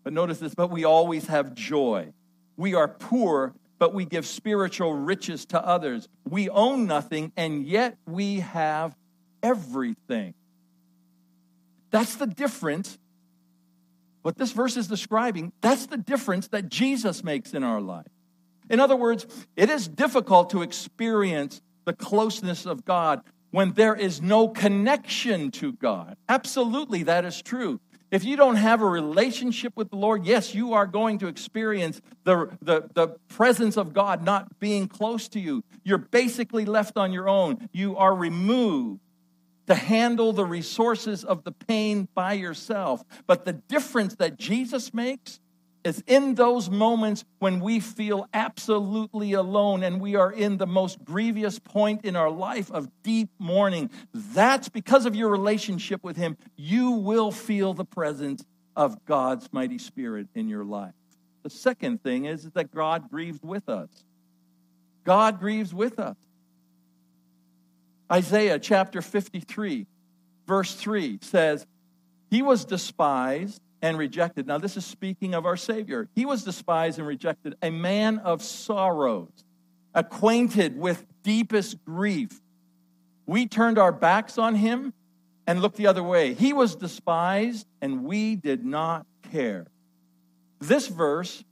But 0.04 0.14
notice 0.14 0.40
this, 0.40 0.56
but 0.56 0.72
we 0.72 0.86
always 0.86 1.28
have 1.28 1.54
joy. 1.54 2.14
We 2.58 2.74
are 2.74 2.88
poor, 2.88 3.54
but 3.84 3.94
we 3.94 4.06
give 4.06 4.26
spiritual 4.26 4.94
riches 4.94 5.46
to 5.48 5.62
others. 5.62 6.08
We 6.24 6.48
own 6.48 6.88
nothing, 6.88 7.34
and 7.36 7.68
yet 7.68 7.98
we 8.08 8.40
have 8.40 8.96
everything. 9.44 10.36
That's 11.92 12.16
the 12.16 12.28
difference 12.28 12.98
what 14.22 14.38
this 14.38 14.54
verse 14.54 14.78
is 14.78 14.88
describing, 14.88 15.52
that's 15.60 15.88
the 15.88 15.98
difference 15.98 16.48
that 16.48 16.70
Jesus 16.70 17.26
makes 17.26 17.54
in 17.54 17.62
our 17.62 17.82
life. 17.82 18.08
In 18.70 18.80
other 18.80 18.96
words, 18.96 19.28
it 19.58 19.70
is 19.70 19.90
difficult 19.90 20.52
to 20.52 20.62
experience 20.62 21.62
the 21.84 21.92
closeness 21.92 22.66
of 22.66 22.86
God 22.86 23.22
when 23.52 23.74
there 23.74 23.96
is 23.96 24.22
no 24.22 24.48
connection 24.48 25.52
to 25.52 25.74
God. 25.74 26.16
Absolutely, 26.30 27.04
that 27.04 27.26
is 27.26 27.42
true. 27.42 27.82
If 28.14 28.24
you 28.24 28.38
don't 28.38 28.58
have 28.58 28.84
a 28.84 28.86
relationship 28.86 29.76
with 29.76 29.90
the 29.90 29.96
Lord, 29.96 30.24
yes, 30.24 30.54
you 30.54 30.74
are 30.74 30.86
going 30.86 31.18
to 31.18 31.28
experience 31.28 32.00
the, 32.26 32.56
the, 32.62 32.88
the, 32.94 33.08
presence 33.28 33.76
of 33.76 33.92
God 33.92 34.24
not 34.24 34.60
being 34.60 34.88
close 34.88 35.28
to 35.30 35.40
you. 35.40 35.64
You're 35.84 35.98
basically 35.98 36.66
left 36.66 36.96
on 36.96 37.12
your 37.12 37.28
own. 37.28 37.68
You 37.74 37.98
are 37.98 38.14
removed 38.14 39.00
to 39.66 39.74
handle 39.74 40.32
the 40.32 40.46
resources 40.46 41.24
of 41.24 41.44
the 41.44 41.54
pain 41.54 42.08
by 42.14 42.34
yourself. 42.34 43.04
But 43.26 43.46
the 43.46 43.54
difference 43.54 44.14
that 44.18 44.38
Jesus 44.38 44.94
makes 44.94 45.40
is 45.84 46.04
in 46.08 46.36
those 46.36 46.70
moments 46.70 47.26
when 47.40 47.60
we 47.60 47.80
feel 47.80 48.28
absolutely 48.34 49.34
alone 49.34 49.84
and 49.84 50.00
we 50.00 50.16
are 50.16 50.32
in 50.32 50.58
the 50.58 50.66
most 50.66 51.04
grievous 51.04 51.60
point 51.60 52.06
in 52.06 52.16
our 52.16 52.30
life 52.30 52.72
of 52.72 52.90
deep 53.04 53.30
mourning. 53.38 53.90
That's 54.14 54.70
because 54.70 55.06
of 55.06 55.16
your 55.16 55.30
relationship 55.30 56.04
with 56.04 56.16
Him. 56.16 56.38
You 56.56 56.92
will 56.92 57.32
feel 57.32 57.74
the 57.74 57.86
presence 57.86 58.46
of 58.76 59.04
God's 59.06 59.50
mighty 59.52 59.78
Spirit 59.78 60.28
in 60.34 60.48
your 60.48 60.64
life. 60.64 60.94
The 61.44 61.50
second 61.50 62.02
thing 62.02 62.26
is 62.26 62.50
that 62.52 62.74
God 62.74 63.10
grieves 63.10 63.44
with 63.44 63.68
us. 63.68 63.90
God 65.04 65.40
grieves 65.40 65.74
with 65.74 66.00
us. 66.00 66.16
Isaiah 68.12 68.60
chapter 68.60 69.02
53, 69.02 69.86
verse 70.48 70.76
3 70.76 71.20
says, 71.22 71.66
He 72.30 72.42
was 72.42 72.64
despised 72.64 73.62
and 73.84 73.98
rejected. 73.98 74.48
Now, 74.48 74.58
this 74.58 74.78
is 74.78 74.86
speaking 74.86 75.36
of 75.36 75.46
our 75.46 75.58
Savior. 75.58 76.08
He 76.16 76.26
was 76.26 76.46
despised 76.46 77.00
and 77.00 77.08
rejected, 77.08 77.56
a 77.62 77.70
man 77.70 78.18
of 78.20 78.42
sorrows, 78.42 79.44
acquainted 79.94 80.78
with 80.80 81.06
deepest 81.22 81.84
grief. 81.84 82.42
We 83.26 83.46
turned 83.46 83.78
our 83.78 83.92
backs 83.92 84.38
on 84.38 84.56
him 84.56 84.94
and 85.46 85.62
looked 85.62 85.76
the 85.76 85.88
other 85.88 86.02
way. 86.02 86.34
He 86.34 86.54
was 86.54 86.78
despised, 86.78 87.68
and 87.82 88.06
we 88.06 88.38
did 88.38 88.66
not 88.66 89.06
care. 89.34 89.68
This 90.62 90.88
verse 90.88 91.44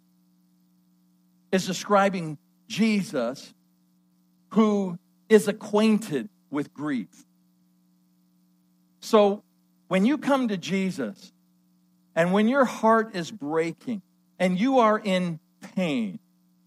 is 1.51 1.67
describing 1.67 2.37
Jesus, 2.69 3.53
who 4.51 4.97
is 5.27 5.49
acquainted 5.49 6.29
with 6.49 6.73
grief. 6.73 7.25
So 9.01 9.43
when 9.89 10.05
you 10.05 10.17
come 10.17 10.47
to 10.47 10.55
Jesus 10.55 11.33
and 12.15 12.33
when 12.33 12.47
your 12.47 12.65
heart 12.65 13.15
is 13.15 13.31
breaking 13.31 14.01
and 14.39 14.59
you 14.59 14.79
are 14.79 14.99
in 14.99 15.39
pain 15.75 16.19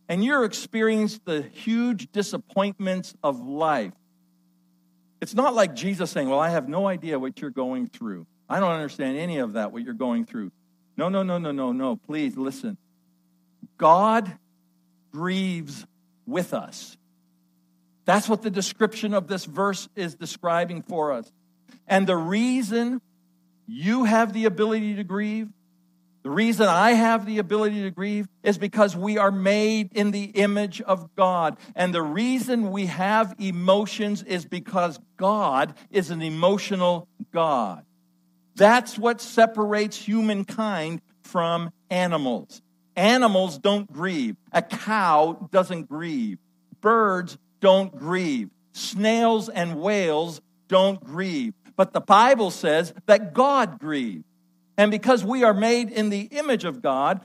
and 0.09 0.25
you're 0.25 0.45
experiencing 0.45 1.21
the 1.25 1.43
huge 1.43 2.11
disappointments 2.13 3.15
of 3.23 3.41
life, 3.41 3.93
it's 5.21 5.35
not 5.35 5.55
like 5.55 5.75
Jesus 5.75 6.11
saying, 6.11 6.29
Well, 6.29 6.41
I 6.41 6.51
have 6.51 6.69
no 6.69 6.87
idea 6.87 7.19
what 7.19 7.41
you're 7.41 7.51
going 7.51 7.87
through. 7.87 8.27
I 8.49 8.61
don't 8.61 8.73
understand 8.73 9.17
any 9.17 9.39
of 9.39 9.55
that, 9.55 9.73
what 9.73 9.83
you're 9.83 9.95
going 9.95 10.27
through. 10.27 10.53
No, 10.97 11.09
no, 11.09 11.23
no, 11.23 11.39
no, 11.39 11.51
no, 11.51 11.73
no. 11.73 11.97
Please 11.97 12.37
listen. 12.37 12.77
God 13.79 14.39
grieves 15.13 15.87
with 16.27 16.55
us. 16.55 16.97
That's 18.05 18.29
what 18.29 18.43
the 18.43 18.51
description 18.51 19.15
of 19.15 19.27
this 19.27 19.45
verse 19.45 19.89
is 19.97 20.15
describing 20.15 20.83
for 20.83 21.13
us. 21.13 21.31
And 21.87 22.07
the 22.07 22.17
reason 22.17 23.01
you 23.67 24.05
have 24.05 24.33
the 24.33 24.45
ability 24.45 24.97
to 24.97 25.05
grieve, 25.05 25.49
the 26.25 26.31
reason 26.31 26.67
I 26.67 26.93
have 26.93 27.27
the 27.27 27.39
ability 27.39 27.83
to 27.83 27.91
grieve 27.91 28.27
is 28.43 28.57
because 28.57 28.97
we 28.97 29.19
are 29.19 29.31
made 29.31 29.93
in 29.93 30.11
the 30.11 30.25
image 30.25 30.81
of 30.81 31.15
God. 31.15 31.59
And 31.75 31.95
the 31.95 32.01
reason 32.01 32.71
we 32.71 32.87
have 32.87 33.35
emotions 33.39 34.23
is 34.23 34.47
because 34.47 34.99
God 35.19 35.75
is 35.91 36.11
an 36.11 36.23
emotional 36.23 37.09
God. 37.31 37.85
That's 38.57 38.99
what 38.99 39.21
separates 39.21 39.99
humankind 39.99 41.03
from 41.25 41.71
animals. 41.91 42.63
Animals 42.97 43.59
don't 43.59 43.93
grieve. 43.93 44.37
A 44.51 44.63
cow 44.63 45.49
doesn't 45.51 45.91
grieve. 45.91 46.39
Birds 46.81 47.37
don't 47.61 47.95
grieve. 47.95 48.49
Snails 48.73 49.51
and 49.51 49.79
whales 49.79 50.41
don't 50.69 51.05
grieve. 51.05 51.53
But 51.77 51.93
the 51.93 52.01
Bible 52.01 52.51
says 52.51 52.95
that 53.07 53.35
God 53.35 53.79
grieves. 53.79 54.25
And 54.77 54.91
because 54.91 55.25
we 55.25 55.45
are 55.45 55.55
made 55.55 55.91
in 55.91 56.11
the 56.11 56.23
image 56.23 56.65
of 56.65 56.83
God, 56.83 57.21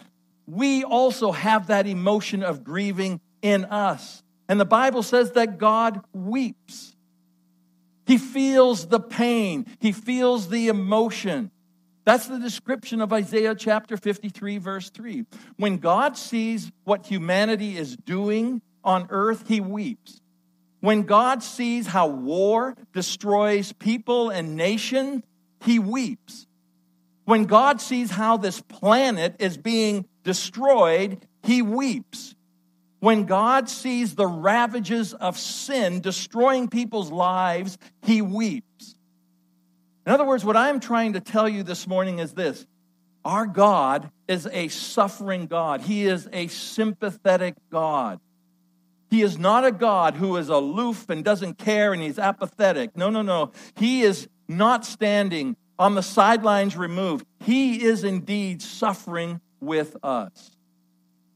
we 0.45 0.83
also 0.83 1.31
have 1.31 1.67
that 1.67 1.87
emotion 1.87 2.43
of 2.43 2.63
grieving 2.63 3.21
in 3.41 3.65
us. 3.65 4.23
And 4.47 4.59
the 4.59 4.65
Bible 4.65 5.03
says 5.03 5.31
that 5.33 5.57
God 5.57 6.01
weeps. 6.13 6.95
He 8.05 8.17
feels 8.17 8.87
the 8.87 8.99
pain, 8.99 9.65
he 9.79 9.91
feels 9.91 10.49
the 10.49 10.67
emotion. 10.67 11.51
That's 12.05 12.25
the 12.25 12.39
description 12.39 13.01
of 13.01 13.13
Isaiah 13.13 13.53
chapter 13.53 13.95
53, 13.95 14.57
verse 14.57 14.89
3. 14.89 15.25
When 15.57 15.77
God 15.77 16.17
sees 16.17 16.71
what 16.83 17.05
humanity 17.05 17.77
is 17.77 17.95
doing 17.95 18.63
on 18.83 19.05
earth, 19.11 19.47
he 19.47 19.61
weeps. 19.61 20.19
When 20.79 21.03
God 21.03 21.43
sees 21.43 21.87
how 21.87 22.07
war 22.07 22.75
destroys 22.93 23.73
people 23.73 24.29
and 24.29 24.55
nations, 24.55 25.23
he 25.63 25.79
weeps. 25.79 26.47
When 27.25 27.45
God 27.45 27.81
sees 27.81 28.11
how 28.11 28.37
this 28.37 28.61
planet 28.61 29.35
is 29.39 29.57
being 29.57 30.05
destroyed, 30.23 31.25
he 31.43 31.61
weeps. 31.61 32.33
When 32.99 33.25
God 33.25 33.69
sees 33.69 34.15
the 34.15 34.27
ravages 34.27 35.13
of 35.13 35.37
sin 35.37 36.01
destroying 36.01 36.69
people's 36.69 37.11
lives, 37.11 37.77
he 38.01 38.21
weeps. 38.21 38.95
In 40.05 40.13
other 40.13 40.25
words, 40.25 40.43
what 40.43 40.57
I'm 40.57 40.79
trying 40.79 41.13
to 41.13 41.19
tell 41.19 41.47
you 41.47 41.63
this 41.63 41.87
morning 41.87 42.19
is 42.19 42.33
this 42.33 42.65
our 43.23 43.45
God 43.45 44.11
is 44.27 44.47
a 44.51 44.69
suffering 44.69 45.47
God, 45.47 45.81
He 45.81 46.05
is 46.05 46.27
a 46.31 46.47
sympathetic 46.47 47.55
God. 47.69 48.19
He 49.09 49.21
is 49.21 49.39
not 49.39 49.65
a 49.65 49.71
God 49.71 50.15
who 50.15 50.37
is 50.37 50.49
aloof 50.49 51.09
and 51.09 51.23
doesn't 51.23 51.57
care 51.57 51.93
and 51.93 52.01
he's 52.01 52.19
apathetic. 52.19 52.95
No, 52.95 53.09
no, 53.09 53.21
no. 53.21 53.51
He 53.75 54.03
is 54.03 54.27
not 54.47 54.85
standing 54.85 55.55
on 55.79 55.95
the 55.95 56.03
sidelines 56.03 56.77
removed. 56.77 57.25
He 57.39 57.83
is 57.83 58.03
indeed 58.03 58.61
suffering 58.61 59.41
with 59.59 59.95
us. 60.03 60.51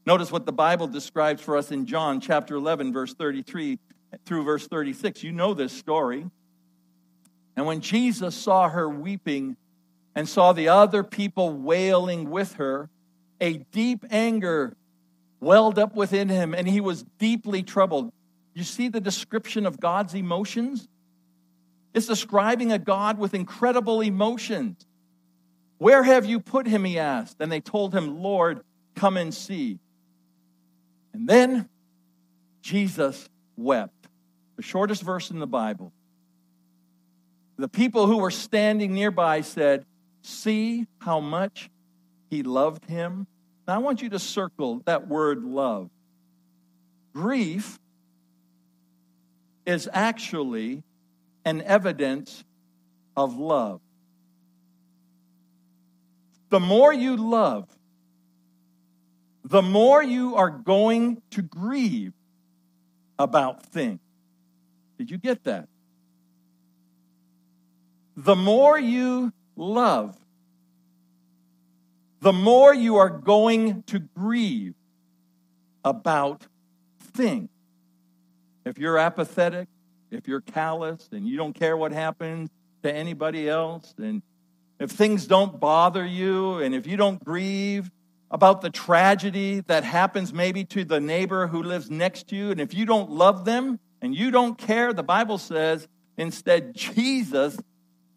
Notice 0.06 0.30
what 0.30 0.46
the 0.46 0.52
Bible 0.52 0.86
describes 0.86 1.40
for 1.40 1.56
us 1.56 1.70
in 1.70 1.86
John 1.86 2.20
chapter 2.20 2.54
11, 2.56 2.92
verse 2.92 3.14
33 3.14 3.78
through 4.26 4.44
verse 4.44 4.68
36. 4.68 5.22
You 5.22 5.32
know 5.32 5.54
this 5.54 5.72
story. 5.72 6.26
And 7.56 7.66
when 7.66 7.80
Jesus 7.80 8.34
saw 8.34 8.68
her 8.68 8.88
weeping 8.88 9.56
and 10.14 10.28
saw 10.28 10.52
the 10.52 10.68
other 10.68 11.02
people 11.02 11.52
wailing 11.52 12.30
with 12.30 12.54
her, 12.54 12.90
a 13.40 13.58
deep 13.72 14.04
anger 14.10 14.76
welled 15.44 15.78
up 15.78 15.94
within 15.94 16.28
him 16.28 16.54
and 16.54 16.66
he 16.66 16.80
was 16.80 17.04
deeply 17.18 17.62
troubled. 17.62 18.12
You 18.54 18.64
see 18.64 18.88
the 18.88 19.00
description 19.00 19.66
of 19.66 19.78
God's 19.78 20.14
emotions? 20.14 20.88
It's 21.92 22.06
describing 22.06 22.72
a 22.72 22.78
God 22.78 23.18
with 23.18 23.34
incredible 23.34 24.00
emotions. 24.00 24.84
Where 25.78 26.02
have 26.02 26.24
you 26.24 26.40
put 26.40 26.66
him? 26.66 26.84
He 26.84 26.98
asked. 26.98 27.36
And 27.40 27.50
they 27.52 27.60
told 27.60 27.94
him, 27.94 28.22
Lord, 28.22 28.60
come 28.94 29.16
and 29.16 29.32
see. 29.32 29.78
And 31.12 31.28
then 31.28 31.68
Jesus 32.62 33.28
wept. 33.56 34.08
The 34.56 34.62
shortest 34.62 35.02
verse 35.02 35.30
in 35.30 35.38
the 35.38 35.46
Bible. 35.46 35.92
The 37.56 37.68
people 37.68 38.06
who 38.06 38.18
were 38.18 38.30
standing 38.30 38.94
nearby 38.94 39.42
said, 39.42 39.84
See 40.22 40.86
how 41.00 41.20
much 41.20 41.70
he 42.30 42.42
loved 42.42 42.86
him. 42.86 43.26
Now 43.66 43.74
I 43.74 43.78
want 43.78 44.02
you 44.02 44.10
to 44.10 44.18
circle 44.18 44.82
that 44.84 45.08
word 45.08 45.42
love. 45.42 45.90
Grief 47.14 47.78
is 49.66 49.88
actually 49.92 50.82
an 51.44 51.62
evidence 51.62 52.44
of 53.16 53.36
love. 53.38 53.80
The 56.50 56.60
more 56.60 56.92
you 56.92 57.16
love, 57.16 57.68
the 59.44 59.62
more 59.62 60.02
you 60.02 60.36
are 60.36 60.50
going 60.50 61.22
to 61.30 61.42
grieve 61.42 62.12
about 63.18 63.64
things. 63.66 64.00
Did 64.98 65.10
you 65.10 65.18
get 65.18 65.44
that? 65.44 65.68
the 68.16 68.36
more 68.36 68.78
you 68.78 69.32
love, 69.56 70.16
the 72.24 72.32
more 72.32 72.72
you 72.72 72.96
are 72.96 73.10
going 73.10 73.82
to 73.82 73.98
grieve 73.98 74.72
about 75.84 76.46
things. 76.98 77.50
If 78.64 78.78
you're 78.78 78.96
apathetic, 78.96 79.68
if 80.10 80.26
you're 80.26 80.40
callous 80.40 81.06
and 81.12 81.28
you 81.28 81.36
don't 81.36 81.52
care 81.52 81.76
what 81.76 81.92
happens 81.92 82.48
to 82.82 82.90
anybody 82.90 83.46
else, 83.46 83.92
and 83.98 84.22
if 84.80 84.90
things 84.90 85.26
don't 85.26 85.60
bother 85.60 86.04
you, 86.04 86.60
and 86.60 86.74
if 86.74 86.86
you 86.86 86.96
don't 86.96 87.22
grieve 87.22 87.90
about 88.30 88.62
the 88.62 88.70
tragedy 88.70 89.60
that 89.66 89.84
happens 89.84 90.32
maybe 90.32 90.64
to 90.64 90.82
the 90.82 91.00
neighbor 91.00 91.46
who 91.46 91.62
lives 91.62 91.90
next 91.90 92.28
to 92.28 92.36
you, 92.36 92.50
and 92.50 92.58
if 92.58 92.72
you 92.72 92.86
don't 92.86 93.10
love 93.10 93.44
them 93.44 93.78
and 94.00 94.14
you 94.14 94.30
don't 94.30 94.56
care, 94.56 94.94
the 94.94 95.02
Bible 95.02 95.36
says 95.36 95.86
instead, 96.16 96.74
Jesus 96.74 97.58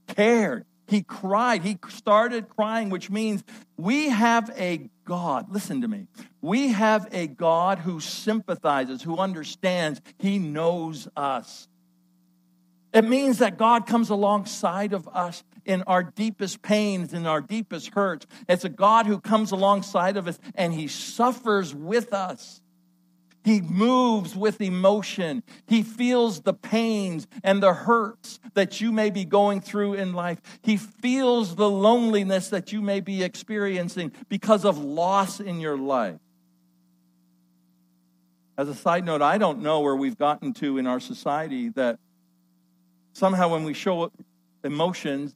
cared. 0.08 0.66
He 0.88 1.04
cried. 1.04 1.64
He 1.64 1.78
started 1.90 2.50
crying, 2.50 2.90
which 2.90 3.10
means 3.10 3.44
we 3.78 4.10
have 4.10 4.52
a 4.58 4.90
God. 5.06 5.52
Listen 5.52 5.82
to 5.82 5.88
me. 5.88 6.08
We 6.42 6.70
have 6.70 7.08
a 7.12 7.28
God 7.28 7.80
who 7.80 8.00
sympathizes, 8.00 9.02
who 9.02 9.18
understands. 9.18 10.02
He 10.18 10.40
knows 10.40 11.08
us. 11.16 11.68
It 12.94 13.04
means 13.04 13.40
that 13.40 13.58
God 13.58 13.86
comes 13.86 14.10
alongside 14.10 14.94
of 14.94 15.08
us 15.10 15.44
in 15.66 15.84
our 15.84 16.04
deepest 16.04 16.62
pains, 16.62 17.14
in 17.14 17.26
our 17.26 17.42
deepest 17.42 17.90
hurts. 17.94 18.26
It's 18.48 18.64
a 18.64 18.70
God 18.70 19.06
who 19.06 19.20
comes 19.20 19.52
alongside 19.52 20.16
of 20.16 20.28
us 20.28 20.40
and 20.56 20.74
he 20.74 20.88
suffers 20.88 21.76
with 21.76 22.14
us. 22.14 22.62
He 23.44 23.62
moves 23.62 24.36
with 24.36 24.60
emotion. 24.60 25.42
He 25.68 25.82
feels 25.82 26.42
the 26.42 26.54
pains 26.54 27.28
and 27.44 27.64
the 27.64 27.74
hurts 27.74 28.40
that 28.56 28.82
you 28.82 28.92
may 28.92 29.10
be 29.10 29.24
going 29.24 29.62
through 29.62 29.94
in 29.94 30.14
life. 30.14 30.42
He 30.62 30.76
feels 30.78 31.56
the 31.56 31.70
loneliness 31.70 32.50
that 32.50 32.74
you 32.74 32.82
may 32.82 33.00
be 33.00 33.24
experiencing 33.24 34.12
because 34.28 34.66
of 34.66 34.78
loss 34.78 35.40
in 35.40 35.62
your 35.62 35.78
life. 35.78 36.20
As 38.58 38.68
a 38.68 38.76
side 38.76 39.06
note, 39.06 39.22
I 39.22 39.38
don't 39.38 39.62
know 39.62 39.82
where 39.82 39.96
we've 39.96 40.18
gotten 40.18 40.52
to 40.56 40.78
in 40.78 40.88
our 40.88 41.00
society 41.00 41.70
that 41.70 42.00
somehow 43.14 43.50
when 43.50 43.64
we 43.64 43.74
show 43.74 44.12
emotions, 44.64 45.34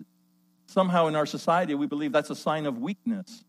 somehow 0.65 1.07
in 1.07 1.15
our 1.15 1.25
society 1.25 1.75
we 1.75 1.85
believe 1.85 2.11
that's 2.11 2.29
a 2.29 2.35
sign 2.35 2.65
of 2.65 2.79
weakness. 2.79 3.45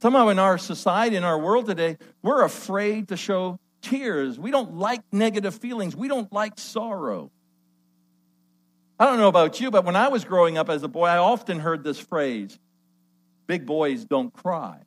Somehow 0.00 0.28
in 0.28 0.38
our 0.38 0.58
society, 0.58 1.16
in 1.16 1.24
our 1.24 1.38
world 1.38 1.66
today, 1.66 1.98
we're 2.22 2.42
afraid 2.44 3.08
to 3.08 3.16
show 3.16 3.58
tears. 3.82 4.38
We 4.38 4.50
don't 4.50 4.76
like 4.76 5.02
negative 5.12 5.54
feelings. 5.56 5.96
We 5.96 6.08
don't 6.08 6.32
like 6.32 6.58
sorrow. 6.58 7.30
I 8.98 9.06
don't 9.06 9.18
know 9.18 9.28
about 9.28 9.60
you, 9.60 9.70
but 9.70 9.84
when 9.84 9.96
I 9.96 10.08
was 10.08 10.24
growing 10.24 10.58
up 10.58 10.68
as 10.68 10.82
a 10.82 10.88
boy, 10.88 11.06
I 11.06 11.18
often 11.18 11.60
heard 11.60 11.84
this 11.84 11.98
phrase 11.98 12.58
big 13.46 13.64
boys 13.64 14.04
don't 14.04 14.32
cry. 14.32 14.78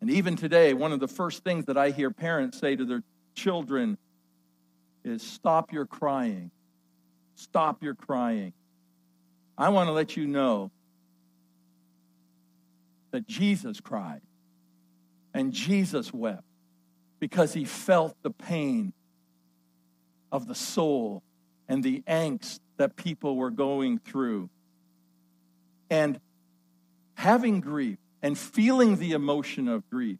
And 0.00 0.10
even 0.10 0.34
today, 0.34 0.74
one 0.74 0.92
of 0.92 0.98
the 0.98 1.06
first 1.06 1.44
things 1.44 1.66
that 1.66 1.78
I 1.78 1.90
hear 1.90 2.10
parents 2.10 2.58
say 2.58 2.74
to 2.74 2.84
their 2.84 3.02
children 3.34 3.96
is 5.04 5.22
stop 5.22 5.72
your 5.72 5.86
crying. 5.86 6.50
Stop 7.36 7.82
your 7.82 7.94
crying. 7.94 8.52
I 9.56 9.68
want 9.68 9.88
to 9.88 9.92
let 9.92 10.16
you 10.16 10.26
know 10.26 10.72
that 13.12 13.26
Jesus 13.26 13.80
cried 13.80 14.20
and 15.32 15.52
Jesus 15.52 16.12
wept 16.12 16.44
because 17.20 17.54
he 17.54 17.64
felt 17.64 18.16
the 18.22 18.30
pain 18.30 18.92
of 20.32 20.48
the 20.48 20.54
soul 20.54 21.22
and 21.68 21.84
the 21.84 22.02
angst 22.08 22.58
that 22.78 22.96
people 22.96 23.36
were 23.36 23.50
going 23.50 23.98
through. 23.98 24.50
And 25.88 26.18
having 27.14 27.60
grief 27.60 27.98
and 28.22 28.36
feeling 28.36 28.96
the 28.96 29.12
emotion 29.12 29.68
of 29.68 29.88
grief 29.88 30.18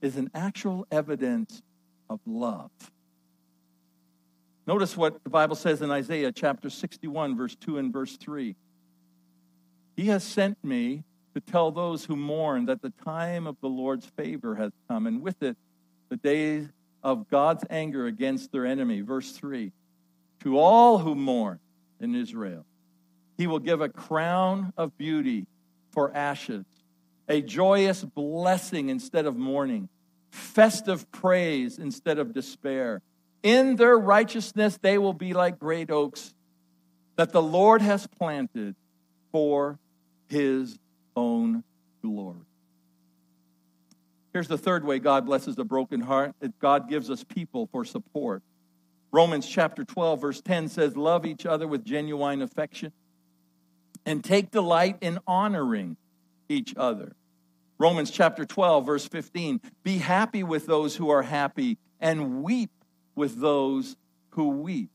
is 0.00 0.16
an 0.16 0.30
actual 0.34 0.86
evidence 0.90 1.60
of 2.08 2.20
love. 2.24 2.70
Notice 4.66 4.96
what 4.96 5.22
the 5.24 5.30
Bible 5.30 5.56
says 5.56 5.82
in 5.82 5.90
Isaiah 5.90 6.32
chapter 6.32 6.70
61, 6.70 7.36
verse 7.36 7.56
2 7.56 7.78
and 7.78 7.92
verse 7.92 8.16
3. 8.16 8.54
He 9.96 10.06
has 10.06 10.22
sent 10.24 10.62
me 10.64 11.04
to 11.34 11.40
tell 11.40 11.70
those 11.70 12.04
who 12.04 12.16
mourn 12.16 12.66
that 12.66 12.82
the 12.82 12.92
time 13.04 13.46
of 13.46 13.56
the 13.60 13.68
Lord's 13.68 14.06
favor 14.06 14.54
has 14.56 14.72
come, 14.88 15.06
and 15.06 15.22
with 15.22 15.42
it, 15.42 15.56
the 16.08 16.16
days 16.16 16.68
of 17.02 17.28
God's 17.30 17.64
anger 17.70 18.06
against 18.06 18.52
their 18.52 18.66
enemy. 18.66 19.00
Verse 19.00 19.32
3 19.32 19.72
To 20.42 20.58
all 20.58 20.98
who 20.98 21.14
mourn 21.14 21.60
in 22.00 22.14
Israel, 22.14 22.64
he 23.36 23.46
will 23.46 23.58
give 23.58 23.80
a 23.80 23.88
crown 23.88 24.72
of 24.76 24.96
beauty 24.98 25.46
for 25.92 26.14
ashes, 26.14 26.64
a 27.28 27.40
joyous 27.40 28.04
blessing 28.04 28.88
instead 28.88 29.26
of 29.26 29.36
mourning, 29.36 29.88
festive 30.30 31.10
praise 31.12 31.78
instead 31.78 32.18
of 32.18 32.32
despair. 32.32 33.02
In 33.42 33.76
their 33.76 33.98
righteousness, 33.98 34.78
they 34.82 34.98
will 34.98 35.14
be 35.14 35.32
like 35.32 35.58
great 35.58 35.90
oaks 35.90 36.34
that 37.16 37.32
the 37.32 37.42
Lord 37.42 37.82
has 37.82 38.06
planted 38.06 38.74
for 39.32 39.78
his 40.28 40.78
own 41.16 41.64
glory. 42.02 42.38
Here's 44.32 44.48
the 44.48 44.58
third 44.58 44.84
way 44.84 44.98
God 44.98 45.26
blesses 45.26 45.58
a 45.58 45.64
broken 45.64 46.00
heart 46.00 46.34
that 46.40 46.58
God 46.58 46.88
gives 46.88 47.10
us 47.10 47.24
people 47.24 47.68
for 47.72 47.84
support. 47.84 48.42
Romans 49.12 49.46
chapter 49.48 49.84
12, 49.84 50.20
verse 50.20 50.40
10 50.40 50.68
says, 50.68 50.96
Love 50.96 51.26
each 51.26 51.46
other 51.46 51.66
with 51.66 51.84
genuine 51.84 52.42
affection 52.42 52.92
and 54.06 54.22
take 54.22 54.50
delight 54.50 54.98
in 55.00 55.18
honoring 55.26 55.96
each 56.48 56.74
other. 56.76 57.16
Romans 57.78 58.10
chapter 58.10 58.44
12, 58.44 58.86
verse 58.86 59.08
15 59.08 59.60
Be 59.82 59.98
happy 59.98 60.42
with 60.42 60.66
those 60.66 60.96
who 60.96 61.10
are 61.10 61.22
happy 61.22 61.78
and 61.98 62.42
weep 62.42 62.70
with 63.14 63.40
those 63.40 63.96
who 64.30 64.48
weep. 64.48 64.90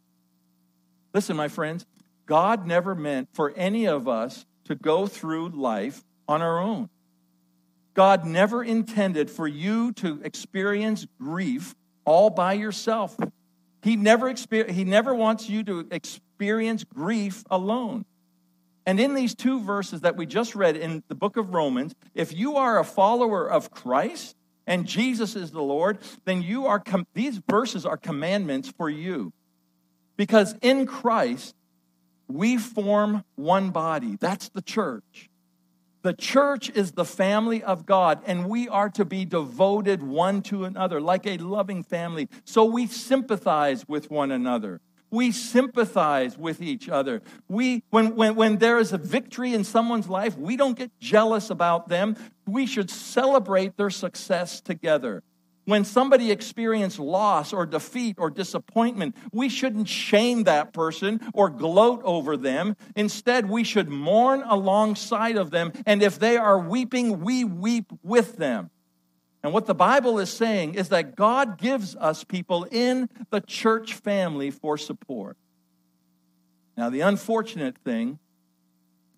Listen, 1.14 1.36
my 1.36 1.48
friends, 1.48 1.86
God 2.26 2.66
never 2.66 2.96
meant 2.96 3.30
for 3.34 3.52
any 3.56 3.86
of 3.88 4.08
us 4.08 4.46
to 4.66 4.76
go 4.76 5.08
through 5.08 5.50
life 5.50 6.04
on 6.28 6.42
our 6.42 6.60
own. 6.60 6.90
God 7.94 8.26
never 8.26 8.64
intended 8.64 9.32
for 9.32 9.48
you 9.48 9.94
to 9.94 10.22
experience 10.24 11.08
grief 11.20 11.76
all 12.04 12.30
by 12.30 12.54
yourself. 12.54 13.18
He 13.82 13.96
never, 13.96 14.34
he 14.50 14.84
never 14.84 15.14
wants 15.14 15.50
you 15.50 15.64
to 15.64 15.88
experience 15.92 16.84
grief 16.84 17.44
alone. 17.50 18.06
And 18.86 19.00
in 19.00 19.16
these 19.16 19.34
two 19.34 19.62
verses 19.62 20.02
that 20.02 20.16
we 20.16 20.26
just 20.26 20.56
read 20.56 20.76
in 20.76 21.04
the 21.08 21.16
book 21.16 21.38
of 21.38 21.54
Romans, 21.54 21.96
if 22.14 22.34
you 22.34 22.58
are 22.58 22.80
a 22.80 22.84
follower 22.84 23.50
of 23.50 23.72
Christ 23.72 24.36
and 24.68 24.86
Jesus 24.86 25.36
is 25.36 25.52
the 25.52 25.62
Lord, 25.62 26.00
then 26.26 26.42
you 26.42 26.68
are 26.68 26.80
com- 26.80 27.08
these 27.14 27.40
verses 27.50 27.86
are 27.86 27.98
commandments 27.98 28.72
for 28.78 28.90
you. 28.90 29.34
Because 30.18 30.56
in 30.62 30.86
Christ 30.86 31.56
we 32.28 32.58
form 32.58 33.24
one 33.36 33.72
body. 33.72 34.18
That's 34.20 34.50
the 34.50 34.62
church. 34.62 35.30
The 36.02 36.14
church 36.14 36.70
is 36.70 36.92
the 36.92 37.04
family 37.04 37.64
of 37.64 37.88
God, 37.88 38.22
and 38.28 38.48
we 38.48 38.70
are 38.70 38.90
to 38.92 39.04
be 39.06 39.26
devoted 39.26 40.04
one 40.04 40.44
to 40.44 40.64
another 40.66 41.02
like 41.02 41.26
a 41.26 41.38
loving 41.38 41.82
family. 41.82 42.30
So 42.44 42.64
we 42.64 42.86
sympathize 42.86 43.88
with 43.88 44.12
one 44.12 44.30
another. 44.30 44.82
We 45.10 45.32
sympathize 45.32 46.38
with 46.38 46.62
each 46.62 46.90
other. 46.90 47.24
We, 47.48 47.84
when, 47.90 48.16
when, 48.16 48.36
when 48.36 48.58
there 48.58 48.78
is 48.78 48.94
a 48.94 49.00
victory 49.00 49.54
in 49.54 49.64
someone's 49.64 50.08
life, 50.08 50.38
we 50.38 50.58
don't 50.58 50.78
get 50.78 50.92
jealous 51.00 51.50
about 51.50 51.90
them. 51.90 52.18
We 52.46 52.68
should 52.68 52.92
celebrate 52.92 53.76
their 53.78 53.90
success 53.90 54.62
together. 54.62 55.24
When 55.66 55.84
somebody 55.84 56.32
experiences 56.32 57.00
loss 57.00 57.52
or 57.52 57.66
defeat 57.66 58.18
or 58.20 58.30
disappointment, 58.30 59.16
we 59.32 59.50
shouldn't 59.50 59.90
shame 59.90 60.44
that 60.44 60.74
person 60.74 61.20
or 61.34 61.50
gloat 61.50 62.02
over 62.04 62.38
them. 62.38 62.76
Instead, 62.96 63.50
we 63.50 63.64
should 63.64 63.90
mourn 63.90 64.44
alongside 64.48 65.38
of 65.38 65.50
them. 65.50 65.74
And 65.88 66.04
if 66.04 66.20
they 66.20 66.38
are 66.38 66.60
weeping, 66.60 67.22
we 67.22 67.44
weep 67.44 67.92
with 68.04 68.38
them. 68.38 68.70
And 69.42 69.54
what 69.54 69.66
the 69.66 69.76
Bible 69.76 70.20
is 70.20 70.30
saying 70.30 70.76
is 70.76 70.90
that 70.90 71.16
God 71.16 71.58
gives 71.58 71.96
us 71.96 72.24
people 72.24 72.64
in 72.72 73.10
the 73.30 73.42
church 73.42 73.94
family 73.94 74.52
for 74.52 74.78
support. 74.78 75.38
Now, 76.78 76.90
the 76.90 77.02
unfortunate 77.02 77.78
thing 77.78 78.20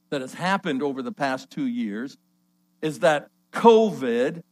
that 0.10 0.22
has 0.22 0.34
happened 0.34 0.84
over 0.84 1.02
the 1.02 1.12
past 1.12 1.50
two 1.50 1.66
years 1.66 2.18
is 2.82 3.00
that 3.00 3.30
COVID, 3.52 4.44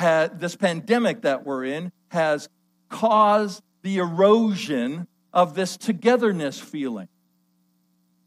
had, 0.00 0.40
this 0.40 0.56
pandemic 0.56 1.22
that 1.22 1.44
we're 1.44 1.64
in, 1.64 1.92
has 2.08 2.48
caused 2.88 3.62
the 3.82 3.98
erosion 3.98 5.06
of 5.32 5.54
this 5.54 5.76
togetherness 5.76 6.58
feeling 6.58 7.08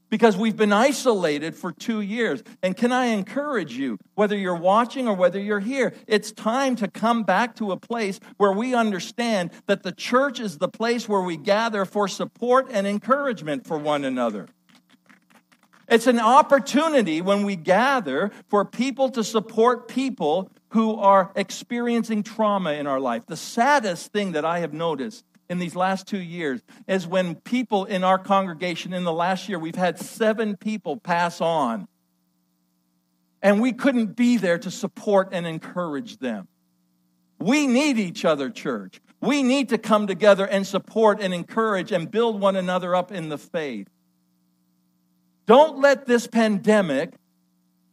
because 0.09 0.37
we've 0.37 0.55
been 0.55 0.71
isolated 0.71 1.55
for 1.55 1.71
two 1.71 1.99
years. 1.99 2.43
And 2.61 2.77
can 2.77 2.91
I 2.91 3.05
encourage 3.05 3.73
you, 3.73 3.97
whether 4.13 4.37
you're 4.37 4.55
watching 4.55 5.07
or 5.07 5.15
whether 5.15 5.39
you're 5.39 5.59
here, 5.59 5.95
it's 6.05 6.31
time 6.31 6.75
to 6.75 6.87
come 6.87 7.23
back 7.23 7.55
to 7.55 7.71
a 7.71 7.77
place 7.77 8.19
where 8.37 8.51
we 8.51 8.75
understand 8.75 9.49
that 9.65 9.81
the 9.81 9.91
church 9.91 10.39
is 10.39 10.59
the 10.59 10.67
place 10.67 11.09
where 11.09 11.21
we 11.21 11.35
gather 11.35 11.85
for 11.85 12.07
support 12.07 12.67
and 12.69 12.85
encouragement 12.85 13.65
for 13.65 13.79
one 13.79 14.05
another. 14.05 14.47
It's 15.93 16.07
an 16.07 16.19
opportunity 16.19 17.21
when 17.21 17.43
we 17.43 17.55
gather 17.55 18.31
for 18.47 18.65
people 18.65 19.09
to 19.09 19.23
support 19.23 19.87
people 19.87 20.49
who 20.69 20.95
are 20.95 21.31
experiencing 21.35 22.23
trauma 22.23 22.71
in 22.71 22.87
our 22.87 22.99
life. 22.99 23.27
The 23.27 23.37
saddest 23.37 24.11
thing 24.11 24.31
that 24.31 24.43
I 24.43 24.57
have 24.57 24.73
noticed 24.73 25.23
in 25.51 25.59
these 25.59 25.75
last 25.75 26.07
two 26.07 26.17
years 26.17 26.63
is 26.87 27.05
when 27.05 27.35
people 27.35 27.85
in 27.85 28.03
our 28.03 28.17
congregation 28.17 28.91
in 28.91 29.03
the 29.03 29.13
last 29.13 29.47
year, 29.47 29.59
we've 29.59 29.75
had 29.75 29.99
seven 29.99 30.57
people 30.57 30.97
pass 30.97 31.39
on. 31.41 31.87
And 33.43 33.61
we 33.61 33.71
couldn't 33.71 34.15
be 34.15 34.37
there 34.37 34.57
to 34.57 34.71
support 34.71 35.29
and 35.31 35.45
encourage 35.45 36.17
them. 36.17 36.47
We 37.37 37.67
need 37.67 37.99
each 37.99 38.25
other, 38.25 38.49
church. 38.49 38.99
We 39.21 39.43
need 39.43 39.69
to 39.69 39.77
come 39.77 40.07
together 40.07 40.47
and 40.47 40.65
support 40.65 41.21
and 41.21 41.35
encourage 41.35 41.91
and 41.91 42.09
build 42.09 42.41
one 42.41 42.55
another 42.55 42.95
up 42.95 43.11
in 43.11 43.29
the 43.29 43.37
faith. 43.37 43.92
Don't 45.45 45.79
let 45.79 46.05
this 46.05 46.27
pandemic 46.27 47.13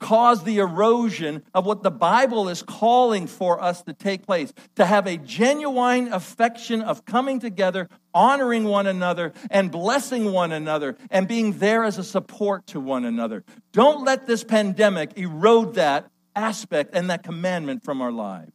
cause 0.00 0.42
the 0.44 0.58
erosion 0.58 1.42
of 1.54 1.66
what 1.66 1.82
the 1.82 1.90
Bible 1.90 2.48
is 2.48 2.62
calling 2.62 3.26
for 3.26 3.62
us 3.62 3.82
to 3.82 3.92
take 3.92 4.26
place, 4.26 4.52
to 4.74 4.84
have 4.84 5.06
a 5.06 5.18
genuine 5.18 6.12
affection 6.12 6.80
of 6.80 7.04
coming 7.04 7.38
together, 7.38 7.88
honoring 8.14 8.64
one 8.64 8.86
another, 8.86 9.32
and 9.50 9.70
blessing 9.70 10.32
one 10.32 10.52
another, 10.52 10.96
and 11.10 11.28
being 11.28 11.58
there 11.58 11.84
as 11.84 11.98
a 11.98 12.04
support 12.04 12.66
to 12.68 12.80
one 12.80 13.04
another. 13.04 13.44
Don't 13.72 14.04
let 14.04 14.26
this 14.26 14.42
pandemic 14.42 15.16
erode 15.18 15.74
that 15.74 16.10
aspect 16.34 16.94
and 16.94 17.10
that 17.10 17.22
commandment 17.22 17.84
from 17.84 18.00
our 18.00 18.12
lives. 18.12 18.52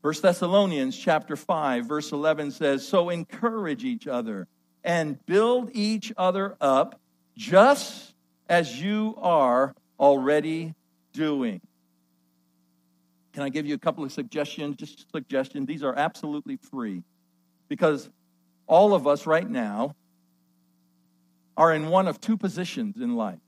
1 0.00 0.14
Thessalonians 0.22 0.96
chapter 0.96 1.36
5 1.36 1.86
verse 1.86 2.10
11 2.10 2.50
says, 2.50 2.86
"So 2.86 3.10
encourage 3.10 3.84
each 3.84 4.08
other 4.08 4.48
and 4.82 5.24
build 5.26 5.70
each 5.74 6.12
other 6.16 6.56
up 6.60 6.98
just 7.36 8.14
as 8.48 8.80
you 8.80 9.14
are 9.18 9.74
already 9.98 10.74
doing. 11.12 11.60
Can 13.32 13.42
I 13.42 13.48
give 13.48 13.66
you 13.66 13.74
a 13.74 13.78
couple 13.78 14.04
of 14.04 14.12
suggestions? 14.12 14.76
Just 14.76 15.10
suggestions. 15.10 15.66
These 15.66 15.82
are 15.82 15.94
absolutely 15.94 16.56
free 16.56 17.02
because 17.68 18.10
all 18.66 18.94
of 18.94 19.06
us 19.06 19.26
right 19.26 19.48
now 19.48 19.94
are 21.56 21.72
in 21.72 21.88
one 21.88 22.08
of 22.08 22.20
two 22.20 22.36
positions 22.36 22.96
in 23.00 23.16
life. 23.16 23.38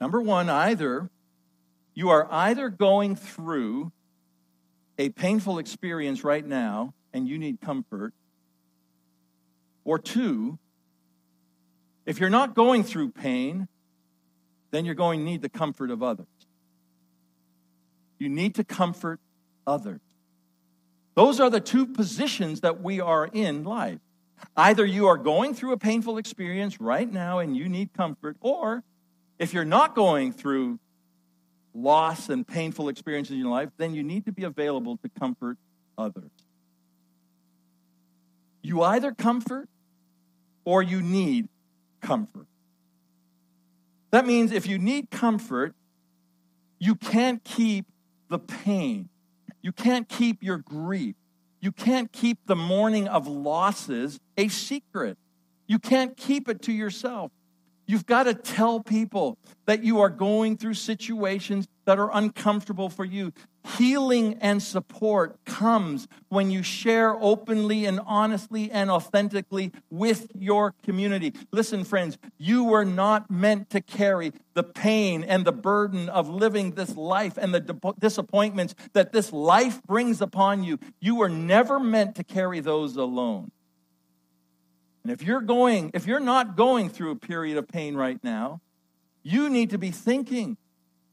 Number 0.00 0.20
one, 0.20 0.48
either 0.48 1.08
you 1.94 2.10
are 2.10 2.28
either 2.30 2.68
going 2.68 3.16
through 3.16 3.92
a 4.98 5.08
painful 5.10 5.58
experience 5.58 6.24
right 6.24 6.44
now 6.44 6.94
and 7.12 7.28
you 7.28 7.38
need 7.38 7.60
comfort, 7.60 8.12
or 9.86 9.98
two, 9.98 10.58
if 12.04 12.20
you're 12.20 12.28
not 12.28 12.54
going 12.54 12.82
through 12.82 13.10
pain, 13.10 13.68
then 14.72 14.84
you're 14.84 14.96
going 14.96 15.20
to 15.20 15.24
need 15.24 15.40
the 15.40 15.48
comfort 15.48 15.90
of 15.90 16.02
others. 16.02 16.26
You 18.18 18.28
need 18.28 18.56
to 18.56 18.64
comfort 18.64 19.20
others. 19.66 20.00
Those 21.14 21.40
are 21.40 21.48
the 21.48 21.60
two 21.60 21.86
positions 21.86 22.60
that 22.60 22.82
we 22.82 23.00
are 23.00 23.26
in 23.26 23.64
life. 23.64 24.00
Either 24.56 24.84
you 24.84 25.06
are 25.06 25.16
going 25.16 25.54
through 25.54 25.72
a 25.72 25.78
painful 25.78 26.18
experience 26.18 26.80
right 26.80 27.10
now 27.10 27.38
and 27.38 27.56
you 27.56 27.68
need 27.68 27.92
comfort, 27.94 28.36
or 28.40 28.82
if 29.38 29.54
you're 29.54 29.64
not 29.64 29.94
going 29.94 30.32
through 30.32 30.78
loss 31.74 32.28
and 32.28 32.46
painful 32.46 32.88
experiences 32.88 33.32
in 33.32 33.38
your 33.38 33.50
life, 33.50 33.70
then 33.76 33.94
you 33.94 34.02
need 34.02 34.26
to 34.26 34.32
be 34.32 34.44
available 34.44 34.96
to 34.98 35.08
comfort 35.18 35.58
others. 35.96 36.30
You 38.62 38.82
either 38.82 39.12
comfort 39.12 39.68
or 40.66 40.82
you 40.82 41.00
need 41.00 41.48
comfort. 42.02 42.46
That 44.10 44.26
means 44.26 44.52
if 44.52 44.66
you 44.66 44.78
need 44.78 45.10
comfort, 45.10 45.74
you 46.78 46.94
can't 46.94 47.42
keep 47.42 47.86
the 48.28 48.38
pain. 48.38 49.08
You 49.62 49.72
can't 49.72 50.06
keep 50.08 50.42
your 50.42 50.58
grief. 50.58 51.14
You 51.60 51.72
can't 51.72 52.12
keep 52.12 52.38
the 52.46 52.56
mourning 52.56 53.08
of 53.08 53.26
losses 53.26 54.20
a 54.36 54.48
secret. 54.48 55.16
You 55.66 55.78
can't 55.78 56.16
keep 56.16 56.48
it 56.48 56.62
to 56.62 56.72
yourself. 56.72 57.32
You've 57.86 58.06
got 58.06 58.24
to 58.24 58.34
tell 58.34 58.80
people 58.80 59.38
that 59.64 59.82
you 59.82 60.00
are 60.00 60.10
going 60.10 60.56
through 60.56 60.74
situations 60.74 61.66
that 61.86 61.98
are 61.98 62.10
uncomfortable 62.12 62.90
for 62.90 63.04
you. 63.04 63.32
Healing 63.78 64.38
and 64.40 64.62
support 64.62 65.44
comes 65.44 66.06
when 66.28 66.50
you 66.50 66.62
share 66.62 67.16
openly 67.20 67.84
and 67.84 68.00
honestly 68.06 68.70
and 68.70 68.90
authentically 68.90 69.72
with 69.90 70.28
your 70.38 70.74
community. 70.82 71.32
Listen, 71.50 71.82
friends, 71.82 72.18
you 72.38 72.64
were 72.64 72.84
not 72.84 73.30
meant 73.30 73.70
to 73.70 73.80
carry 73.80 74.32
the 74.54 74.62
pain 74.62 75.24
and 75.24 75.44
the 75.44 75.52
burden 75.52 76.08
of 76.08 76.28
living 76.28 76.72
this 76.72 76.96
life 76.96 77.36
and 77.38 77.54
the 77.54 77.94
disappointments 77.98 78.74
that 78.92 79.12
this 79.12 79.32
life 79.32 79.82
brings 79.84 80.20
upon 80.20 80.62
you. 80.62 80.78
You 81.00 81.16
were 81.16 81.28
never 81.28 81.80
meant 81.80 82.16
to 82.16 82.24
carry 82.24 82.60
those 82.60 82.96
alone. 82.96 83.50
And 85.02 85.12
if 85.12 85.22
you're 85.22 85.40
going, 85.40 85.92
if 85.94 86.06
you're 86.06 86.18
not 86.18 86.56
going 86.56 86.88
through 86.88 87.12
a 87.12 87.16
period 87.16 87.56
of 87.58 87.68
pain 87.68 87.94
right 87.94 88.18
now, 88.24 88.60
you 89.22 89.48
need 89.48 89.70
to 89.70 89.78
be 89.78 89.92
thinking, 89.92 90.56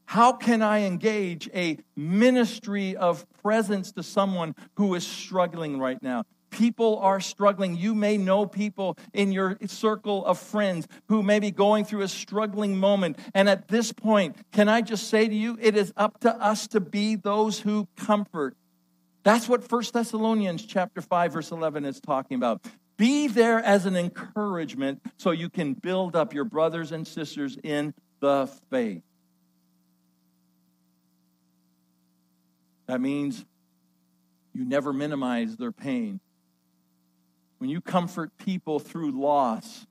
how 0.06 0.32
can 0.32 0.62
I 0.62 0.82
engage 0.82 1.48
a 1.54 1.78
ministry 1.96 2.96
of 2.96 3.26
presence 3.42 3.92
to 3.92 4.02
someone 4.02 4.54
who 4.76 4.94
is 4.94 5.06
struggling 5.06 5.78
right 5.78 6.02
now? 6.02 6.24
People 6.50 6.98
are 6.98 7.18
struggling. 7.18 7.76
You 7.76 7.94
may 7.96 8.16
know 8.16 8.46
people 8.46 8.96
in 9.12 9.32
your 9.32 9.58
circle 9.66 10.24
of 10.24 10.38
friends 10.38 10.86
who 11.08 11.22
may 11.22 11.40
be 11.40 11.50
going 11.50 11.84
through 11.84 12.02
a 12.02 12.08
struggling 12.08 12.78
moment. 12.78 13.18
And 13.34 13.48
at 13.48 13.66
this 13.66 13.92
point, 13.92 14.36
can 14.52 14.68
I 14.68 14.80
just 14.80 15.08
say 15.08 15.26
to 15.26 15.34
you, 15.34 15.58
it 15.60 15.76
is 15.76 15.92
up 15.96 16.20
to 16.20 16.32
us 16.32 16.68
to 16.68 16.80
be 16.80 17.16
those 17.16 17.58
who 17.58 17.88
comfort. 17.96 18.56
That's 19.24 19.48
what 19.48 19.70
1 19.70 19.84
Thessalonians 19.92 20.64
chapter 20.64 21.00
5 21.00 21.32
verse 21.32 21.50
11 21.50 21.86
is 21.86 21.98
talking 22.00 22.36
about. 22.36 22.64
Be 22.96 23.26
there 23.26 23.58
as 23.58 23.86
an 23.86 23.96
encouragement 23.96 25.00
so 25.16 25.32
you 25.32 25.48
can 25.48 25.74
build 25.74 26.14
up 26.14 26.32
your 26.32 26.44
brothers 26.44 26.92
and 26.92 27.04
sisters 27.04 27.58
in 27.64 27.94
the 28.20 28.48
faith. 28.70 29.02
That 32.86 33.00
means 33.00 33.44
you 34.52 34.64
never 34.64 34.92
minimize 34.92 35.56
their 35.56 35.72
pain. 35.72 36.20
When 37.58 37.70
you 37.70 37.80
comfort 37.80 38.36
people 38.36 38.78
through 38.78 39.12
loss, 39.12 39.86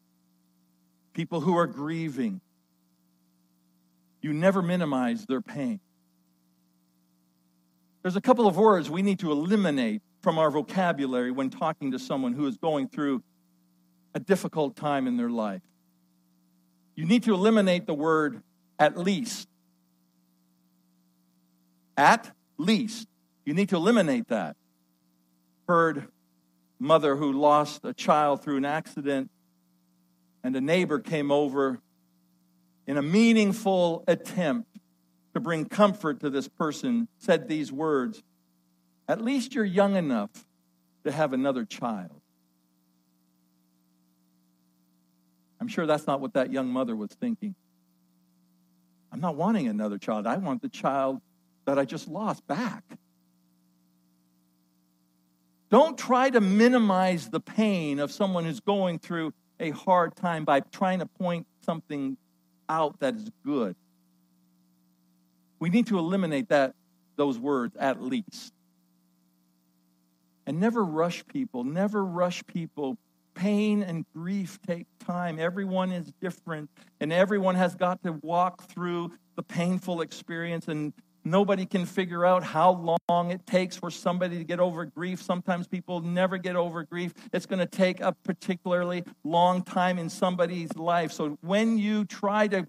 people 1.14 1.42
who 1.42 1.58
are 1.58 1.68
grieving, 1.68 2.40
you 4.22 4.34
never 4.34 4.62
minimize 4.62 5.26
their 5.26 5.42
pain. 5.42 5.80
There's 8.02 8.16
a 8.16 8.22
couple 8.22 8.48
of 8.48 8.58
words 8.58 8.90
we 8.90 9.02
need 9.02 9.20
to 9.20 9.32
eliminate 9.32 10.02
from 10.22 10.38
our 10.38 10.52
vocabulary 10.52 11.32
when 11.32 11.50
talking 11.50 11.92
to 11.92 12.00
someone 12.00 12.34
who 12.34 12.48
is 12.48 12.58
going 12.58 12.88
through 12.88 13.24
a 14.14 14.20
difficult 14.20 14.76
time 14.76 15.08
in 15.08 15.18
their 15.18 15.30
life. 15.30 15.62
You 16.96 17.06
need 17.06 17.24
to 17.24 17.34
eliminate 17.34 17.88
the 17.88 17.94
word 17.94 18.44
at 18.78 18.98
least. 18.98 19.48
At 21.98 22.32
least. 22.58 23.08
You 23.46 23.54
need 23.54 23.70
to 23.70 23.76
eliminate 23.76 24.28
that. 24.30 24.56
Heard 25.68 26.08
mother 26.80 27.16
who 27.16 27.32
lost 27.32 27.82
a 27.84 27.94
child 27.94 28.44
through 28.44 28.58
an 28.58 28.66
accident, 28.66 29.32
and 30.44 30.56
a 30.56 30.62
neighbor 30.62 31.00
came 31.00 31.32
over 31.32 31.80
in 32.86 32.98
a 32.98 33.02
meaningful 33.02 34.04
attempt 34.08 34.70
to 35.34 35.40
bring 35.40 35.66
comfort 35.66 36.20
to 36.20 36.30
this 36.30 36.48
person, 36.48 37.08
said 37.18 37.48
these 37.48 37.72
words 37.72 38.22
At 39.08 39.22
least 39.22 39.56
you're 39.56 39.66
young 39.66 39.96
enough 39.96 40.30
to 41.06 41.12
have 41.12 41.34
another 41.34 41.66
child. 41.66 42.22
I'm 45.60 45.68
sure 45.68 45.86
that's 45.86 46.06
not 46.06 46.20
what 46.20 46.34
that 46.34 46.52
young 46.52 46.68
mother 46.68 46.96
was 46.96 47.12
thinking. 47.12 47.56
I'm 49.12 49.22
not 49.22 49.36
wanting 49.36 49.68
another 49.68 49.98
child. 49.98 50.28
I 50.28 50.36
want 50.38 50.62
the 50.62 50.70
child 50.70 51.22
that 51.66 51.80
I 51.80 51.86
just 51.86 52.08
lost 52.08 52.46
back. 52.48 52.84
Don't 55.70 55.98
try 55.98 56.30
to 56.30 56.40
minimize 56.40 57.30
the 57.30 57.40
pain 57.40 58.00
of 58.00 58.12
someone 58.12 58.46
who's 58.46 58.60
going 58.60 59.00
through 59.00 59.34
a 59.60 59.72
hard 59.72 60.16
time 60.16 60.46
by 60.46 60.60
trying 60.60 61.00
to 61.00 61.06
point 61.06 61.48
something 61.66 62.18
out 62.70 63.00
that 63.00 63.16
is 63.16 63.32
good. 63.44 63.76
We 65.60 65.70
need 65.70 65.88
to 65.88 65.98
eliminate 65.98 66.50
that 66.50 66.76
those 67.16 67.40
words 67.40 67.76
at 67.78 68.02
least. 68.02 68.54
And 70.46 70.60
never 70.60 70.84
rush 70.84 71.26
people, 71.26 71.64
never 71.64 72.04
rush 72.04 72.46
people. 72.46 72.98
Pain 73.34 73.82
and 73.82 74.06
grief 74.14 74.60
take 74.68 74.86
time. 75.00 75.40
Everyone 75.40 75.92
is 75.92 76.12
different, 76.22 76.70
and 77.00 77.12
everyone 77.12 77.56
has 77.56 77.74
got 77.74 78.04
to 78.04 78.12
walk 78.12 78.70
through 78.70 79.12
the 79.36 79.42
painful 79.42 80.02
experience 80.02 80.68
and 80.68 80.94
Nobody 81.26 81.66
can 81.66 81.86
figure 81.86 82.26
out 82.26 82.44
how 82.44 82.98
long 83.08 83.32
it 83.32 83.46
takes 83.46 83.78
for 83.78 83.90
somebody 83.90 84.38
to 84.38 84.44
get 84.44 84.60
over 84.60 84.86
grief. 84.86 85.22
Sometimes 85.22 85.68
people 85.68 86.02
never 86.02 86.38
get 86.38 86.58
over 86.58 86.84
grief. 86.84 87.14
It's 87.32 87.46
going 87.46 87.60
to 87.60 87.66
take 87.66 88.02
a 88.02 88.12
particularly 88.12 89.06
long 89.24 89.64
time 89.64 89.98
in 90.00 90.10
somebody's 90.10 90.76
life. 90.76 91.14
So 91.14 91.38
when 91.42 91.78
you 91.78 92.04
try 92.04 92.48
to 92.50 92.68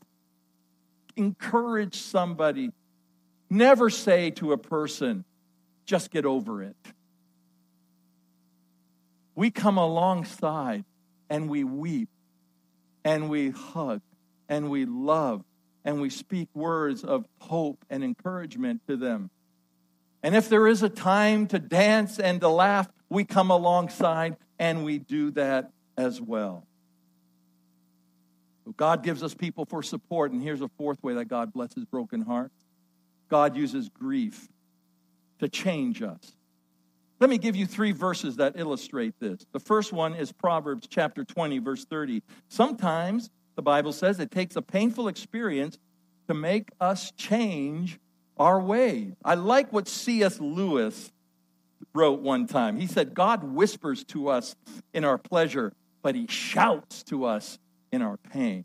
encourage 1.17 1.97
somebody, 1.97 2.71
never 3.51 3.91
say 3.91 4.31
to 4.33 4.53
a 4.53 4.59
person, 4.59 5.25
just 5.85 6.13
get 6.13 6.25
over 6.25 6.63
it. 6.63 6.77
We 9.35 9.51
come 9.51 9.79
alongside 9.79 10.85
and 11.29 11.49
we 11.49 11.65
weep 11.65 12.09
and 13.05 13.29
we 13.29 13.51
hug 13.51 14.01
and 14.49 14.71
we 14.71 14.85
love 14.85 15.45
and 15.85 16.01
we 16.01 16.11
speak 16.11 16.49
words 16.55 17.05
of 17.05 17.27
hope 17.41 17.85
and 17.91 18.03
encouragement 18.03 18.83
to 18.89 18.97
them. 18.97 19.31
And 20.23 20.35
if 20.35 20.49
there 20.49 20.67
is 20.67 20.83
a 20.83 20.89
time 20.89 21.47
to 21.49 21.59
dance 21.59 22.19
and 22.19 22.41
to 22.41 22.49
laugh, 22.49 22.89
we 23.11 23.25
come 23.25 23.51
alongside 23.51 24.37
and 24.59 24.85
we 24.85 24.99
do 24.99 25.31
that 25.33 25.71
as 25.97 26.21
well. 26.21 26.67
God 28.77 29.03
gives 29.03 29.23
us 29.23 29.35
people 29.35 29.67
for 29.67 29.83
support, 29.83 30.33
and 30.33 30.43
here's 30.43 30.63
a 30.63 30.71
fourth 30.79 31.03
way 31.03 31.15
that 31.15 31.27
God 31.27 31.53
blesses 31.53 31.85
broken 31.85 32.23
hearts 32.23 32.55
God 33.29 33.57
uses 33.57 33.89
grief 33.89 34.49
to 35.41 35.49
change 35.49 36.03
us. 36.03 36.37
Let 37.21 37.31
me 37.31 37.39
give 37.39 37.57
you 37.57 37.67
three 37.67 37.93
verses 37.93 38.37
that 38.37 38.55
illustrate 38.57 39.15
this. 39.21 39.45
The 39.53 39.61
first 39.61 39.93
one 39.93 40.15
is 40.15 40.33
Proverbs 40.33 40.87
chapter 40.89 41.25
20, 41.25 41.59
verse 41.59 41.85
30. 41.85 42.23
Sometimes 42.49 43.31
the 43.57 43.63
Bible 43.63 43.93
says 43.93 44.19
it 44.21 44.31
takes 44.31 44.57
a 44.57 44.63
painful 44.63 45.09
experience 45.09 45.79
to 46.29 46.35
make 46.35 46.71
us 46.81 47.13
change 47.13 47.99
our 48.37 48.61
way. 48.61 49.13
I 49.25 49.35
like 49.35 49.73
what 49.73 49.89
C.S. 49.89 50.41
Lewis 50.41 51.13
wrote 51.95 52.21
one 52.21 52.47
time. 52.47 52.79
He 52.79 52.87
said, 52.87 53.15
God 53.15 53.45
whispers 53.45 54.05
to 54.07 54.29
us 54.29 54.57
in 54.93 55.05
our 55.05 55.19
pleasure, 55.19 55.73
but 56.03 56.15
he 56.15 56.27
shouts 56.27 57.03
to 57.05 57.25
us 57.25 57.59
in 57.93 58.03
our 58.03 58.17
pain. 58.17 58.65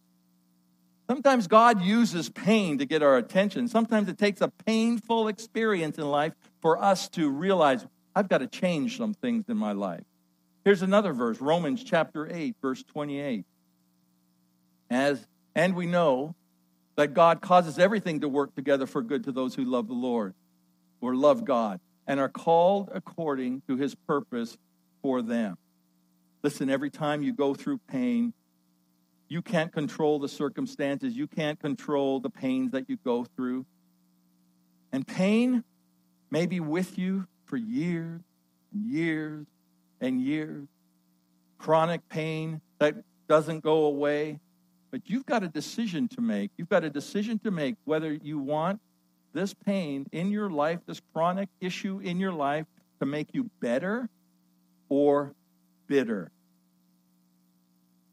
Sometimes 1.08 1.48
God 1.48 1.82
uses 1.82 2.30
pain 2.30 2.78
to 2.78 2.86
get 2.86 3.02
our 3.02 3.18
attention. 3.18 3.68
Sometimes 3.68 4.10
it 4.10 4.18
takes 4.18 4.42
a 4.42 4.48
painful 4.48 5.28
experience 5.28 5.98
in 5.98 6.10
life 6.10 6.34
for 6.62 6.82
us 6.82 7.10
to 7.10 7.30
realize, 7.30 7.86
I've 8.16 8.30
got 8.30 8.40
to 8.40 8.48
change 8.48 8.98
some 8.98 9.14
things 9.16 9.46
in 9.48 9.58
my 9.58 9.72
life. 9.72 10.04
Here's 10.66 10.82
another 10.82 11.14
verse 11.14 11.42
Romans 11.42 11.84
chapter 11.84 12.32
8, 12.32 12.56
verse 12.62 12.84
28. 12.84 13.46
As, 14.90 15.26
and 15.56 15.76
we 15.76 15.86
know 15.86 16.36
that 16.96 17.14
God 17.14 17.42
causes 17.42 17.80
everything 17.80 18.22
to 18.22 18.30
work 18.30 18.56
together 18.56 18.86
for 18.86 19.02
good 19.02 19.24
to 19.26 19.32
those 19.32 19.56
who 19.56 19.64
love 19.64 19.88
the 19.88 19.94
Lord 19.94 20.34
or 21.02 21.16
love 21.16 21.46
God 21.46 21.80
and 22.08 22.20
are 22.20 22.30
called 22.30 22.90
according 22.94 23.62
to 23.68 23.78
his 23.78 23.96
purpose 23.96 24.58
for 25.02 25.22
them. 25.22 25.58
Listen, 26.44 26.70
every 26.70 26.90
time 26.90 27.22
you 27.22 27.34
go 27.34 27.54
through 27.54 27.80
pain, 27.88 28.34
you 29.28 29.42
can't 29.42 29.72
control 29.72 30.20
the 30.20 30.28
circumstances, 30.28 31.16
you 31.16 31.28
can't 31.28 31.60
control 31.60 32.20
the 32.20 32.30
pains 32.30 32.72
that 32.72 32.90
you 32.90 32.98
go 32.98 33.26
through. 33.36 33.66
And 34.92 35.06
pain 35.06 35.64
may 36.32 36.48
be 36.48 36.60
with 36.60 36.98
you 36.98 37.28
for 37.46 37.58
years 37.58 38.22
and 38.74 38.86
years 38.92 39.46
and 40.02 40.22
years. 40.22 40.68
Chronic 41.60 42.08
pain 42.10 42.62
that 42.80 42.96
doesn't 43.28 43.64
go 43.64 43.86
away. 43.86 44.40
But 44.92 45.10
you've 45.10 45.26
got 45.26 45.44
a 45.44 45.48
decision 45.48 46.08
to 46.10 46.22
make. 46.22 46.52
You've 46.58 46.70
got 46.70 46.84
a 46.84 46.90
decision 46.90 47.40
to 47.40 47.52
make 47.52 47.76
whether 47.86 48.12
you 48.12 48.40
want 48.40 48.82
this 49.34 49.54
pain 49.54 50.08
in 50.12 50.32
your 50.32 50.50
life, 50.50 50.80
this 50.86 51.02
chronic 51.14 51.50
issue 51.62 52.00
in 52.00 52.20
your 52.20 52.34
life, 52.34 52.66
to 53.00 53.06
make 53.06 53.30
you 53.34 53.50
better 53.60 54.10
or 54.90 55.34
bitter. 55.88 56.32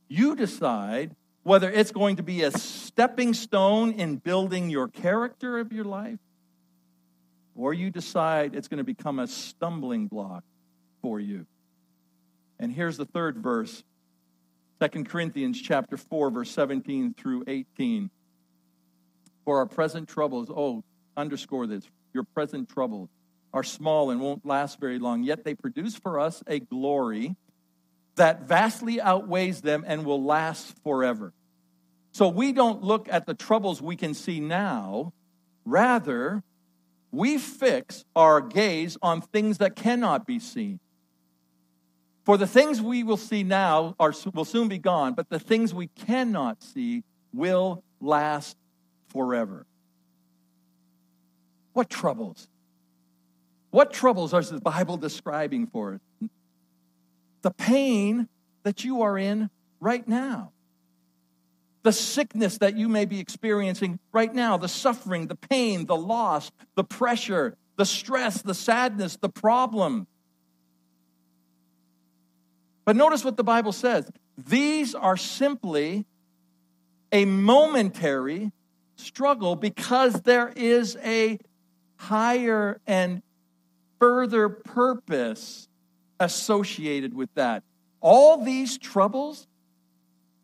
You 0.09 0.37
decide 0.37 1.17
whether 1.43 1.71
it's 1.71 1.93
going 1.93 2.17
to 2.17 2.23
be 2.23 2.43
a 2.43 2.51
stepping 2.51 3.33
stone 3.33 3.93
in 3.93 4.17
building 4.17 4.69
your 4.69 4.89
character 4.89 5.59
of 5.59 5.73
your 5.73 5.85
life, 5.85 6.19
or 7.55 7.73
you 7.73 7.91
decide 7.91 8.55
it's 8.55 8.69
going 8.69 8.79
to 8.79 8.85
become 8.85 9.19
a 9.19 9.27
stumbling 9.27 10.09
block 10.09 10.45
for 11.03 11.21
you. 11.21 11.47
And 12.59 12.73
here's 12.73 12.97
the 12.97 13.05
third 13.05 13.39
verse 13.39 13.85
2 14.81 15.05
Corinthians 15.05 15.61
chapter 15.61 15.97
4 15.97 16.31
verse 16.31 16.51
17 16.51 17.15
through 17.15 17.45
18. 17.47 18.11
For 19.45 19.59
our 19.59 19.67
present 19.67 20.09
troubles, 20.09 20.51
oh, 20.51 20.83
underscore 21.17 21.67
this, 21.67 21.89
your 22.13 22.25
present 22.25 22.69
troubles 22.69 23.09
are 23.55 23.63
small 23.63 24.11
and 24.11 24.21
won't 24.21 24.45
last 24.45 24.81
very 24.81 24.99
long, 24.99 25.23
yet 25.23 25.45
they 25.45 25.55
produce 25.55 25.95
for 25.97 26.21
us 26.21 26.43
a 26.47 26.59
glory 26.59 27.37
that 28.17 28.49
vastly 28.49 29.01
outweighs 29.01 29.61
them 29.61 29.85
and 29.87 30.05
will 30.05 30.23
last 30.23 30.77
forever. 30.83 31.33
So 32.13 32.29
we 32.29 32.53
don't 32.53 32.83
look 32.83 33.09
at 33.11 33.27
the 33.27 33.35
troubles 33.35 33.81
we 33.81 33.97
can 33.97 34.15
see 34.15 34.41
now, 34.41 35.13
rather, 35.65 36.43
we 37.13 37.39
fix 37.39 38.05
our 38.15 38.41
gaze 38.41 38.99
on 39.01 39.21
things 39.21 39.59
that 39.59 39.77
cannot 39.77 40.27
be 40.27 40.39
seen. 40.39 40.81
For 42.27 42.37
the 42.37 42.47
things 42.47 42.83
we 42.83 43.05
will 43.05 43.17
see 43.17 43.45
now 43.45 43.95
are, 44.01 44.13
will 44.35 44.45
soon 44.45 44.67
be 44.67 44.79
gone, 44.79 45.15
but 45.15 45.31
the 45.31 45.39
things 45.39 45.73
we 45.73 45.87
cannot 45.87 46.61
see 46.61 47.05
will 47.33 47.85
last 48.01 48.57
forever. 49.07 49.65
What 51.73 51.89
troubles? 51.89 52.49
What 53.71 53.93
troubles 53.93 54.35
is 54.35 54.51
the 54.51 54.61
Bible 54.61 54.97
describing 54.97 55.69
for 55.69 55.95
us? 55.95 56.29
The 57.43 57.53
pain 57.53 58.29
that 58.65 58.83
you 58.83 59.03
are 59.03 59.17
in 59.17 59.49
right 59.79 60.07
now. 60.09 60.51
The 61.85 61.93
sickness 61.93 62.59
that 62.59 62.77
you 62.77 62.89
may 62.89 63.05
be 63.05 63.21
experiencing 63.21 64.01
right 64.13 64.35
now, 64.35 64.57
the 64.57 64.67
suffering, 64.67 65.29
the 65.29 65.37
pain, 65.37 65.87
the 65.87 65.95
loss, 65.95 66.51
the 66.75 66.83
pressure, 66.83 67.57
the 67.77 67.85
stress, 67.85 68.43
the 68.43 68.55
sadness, 68.55 69.17
the 69.17 69.29
problem. 69.29 70.09
But 72.87 72.97
notice 72.97 73.25
what 73.25 73.37
the 73.37 73.45
Bible 73.45 73.73
says 73.73 74.11
these 74.39 74.95
are 74.95 75.19
simply 75.19 76.07
a 77.13 77.27
momentary 77.27 78.53
struggle 78.95 79.57
because 79.57 80.23
there 80.23 80.53
is 80.57 80.97
a 81.05 81.39
higher 81.97 82.81
and 82.87 83.23
further 83.99 84.49
purpose 84.49 85.69
associated 86.21 87.13
with 87.13 87.29
that. 87.35 87.63
All 88.01 88.45
these 88.45 88.79
troubles, 88.79 89.47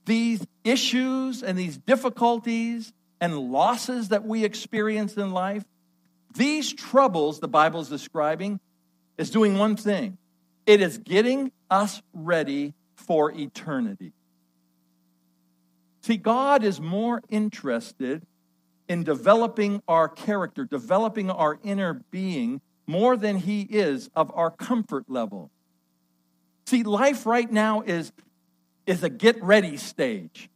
these 0.05 0.45
issues, 0.65 1.43
and 1.43 1.57
these 1.57 1.79
difficulties 1.79 2.93
and 3.21 3.39
losses 3.39 4.09
that 4.09 4.25
we 4.25 4.45
experience 4.45 5.17
in 5.17 5.33
life, 5.33 5.65
these 6.35 6.73
troubles, 6.73 7.41
the 7.41 7.49
Bible 7.49 7.81
is 7.81 7.89
describing, 7.89 8.59
is 9.17 9.31
doing 9.31 9.59
one 9.59 9.77
thing 9.77 10.19
it 10.67 10.81
is 10.81 10.99
getting 10.99 11.53
us 11.73 12.03
ready 12.13 12.75
for 12.95 13.33
eternity. 13.33 14.13
See, 16.03 16.19
God 16.19 16.63
is 16.63 16.81
more 16.81 17.23
interested 17.31 18.27
in 18.89 19.05
developing 19.05 19.83
our 19.89 20.09
character, 20.09 20.65
developing 20.65 21.31
our 21.31 21.59
inner 21.65 22.03
being, 22.11 22.61
more 22.87 23.17
than 23.17 23.39
He 23.39 23.63
is 23.63 24.11
of 24.15 24.31
our 24.35 24.51
comfort 24.51 25.05
level. 25.09 25.51
See, 26.67 26.83
life 26.83 27.25
right 27.25 27.51
now 27.51 27.81
is, 27.81 28.13
is 28.87 29.03
a 29.03 29.09
get 29.09 29.43
ready 29.43 29.77
stage. 29.77 30.51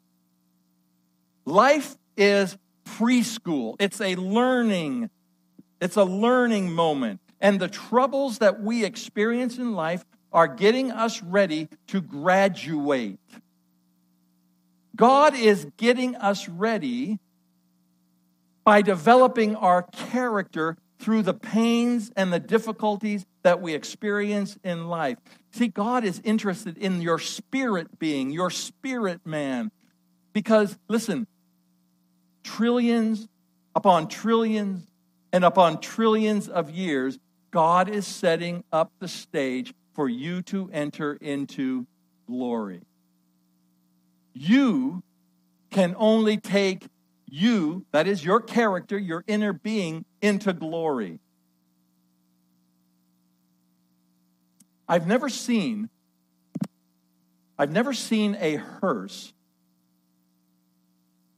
Life 1.47 1.97
is 2.17 2.59
preschool, 2.85 3.77
it's 3.79 4.01
a 4.01 4.17
learning 4.17 5.11
it's 5.81 5.97
a 5.97 6.05
learning 6.05 6.73
moment. 6.73 7.21
And 7.41 7.61
the 7.61 7.69
troubles 7.69 8.39
that 8.39 8.63
we 8.63 8.85
experience 8.85 9.59
in 9.59 9.75
life 9.75 10.05
are 10.33 10.49
getting 10.49 10.91
us 10.91 11.23
ready 11.23 11.69
to 11.89 12.01
graduate. 12.01 13.19
God 14.95 15.37
is 15.37 15.67
getting 15.77 16.17
us 16.17 16.49
ready 16.49 17.19
by 18.65 18.83
developing 18.83 19.55
our 19.55 19.83
character 19.83 20.77
through 20.99 21.23
the 21.23 21.35
pains 21.35 22.11
and 22.17 22.33
the 22.33 22.41
difficulties 22.41 23.25
that 23.43 23.61
we 23.61 23.75
experience 23.75 24.59
in 24.65 24.89
life. 24.89 25.19
See, 25.53 25.69
God 25.69 26.05
is 26.05 26.21
interested 26.25 26.77
in 26.79 27.01
your 27.01 27.19
spirit 27.19 27.99
being, 27.99 28.31
your 28.31 28.51
spirit 28.51 29.21
man. 29.25 29.71
Because, 30.33 30.77
listen, 30.89 31.27
trillions 32.43 33.29
upon 33.75 34.09
trillions 34.09 34.87
and 35.33 35.45
upon 35.45 35.81
trillions 35.81 36.49
of 36.49 36.71
years, 36.71 37.19
God 37.51 37.89
is 37.89 38.07
setting 38.07 38.65
up 38.73 38.91
the 38.99 39.09
stage 39.09 39.75
for 39.97 40.09
you 40.11 40.43
to 40.43 40.71
enter 40.73 41.15
into 41.15 41.87
glory. 42.27 42.83
You 44.35 45.03
can 45.71 45.97
only 45.99 46.37
take 46.37 46.87
you, 47.25 47.87
that 47.93 48.07
is 48.07 48.23
your 48.23 48.41
character, 48.41 48.99
your 48.99 49.25
inner 49.27 49.55
being, 49.55 50.05
into 50.21 50.53
glory. 50.53 51.19
I've 54.87 55.07
never 55.07 55.29
seen 55.29 55.89
I've 57.59 57.73
never 57.73 57.95
seen 57.95 58.37
a 58.39 58.57
hearse 58.57 59.33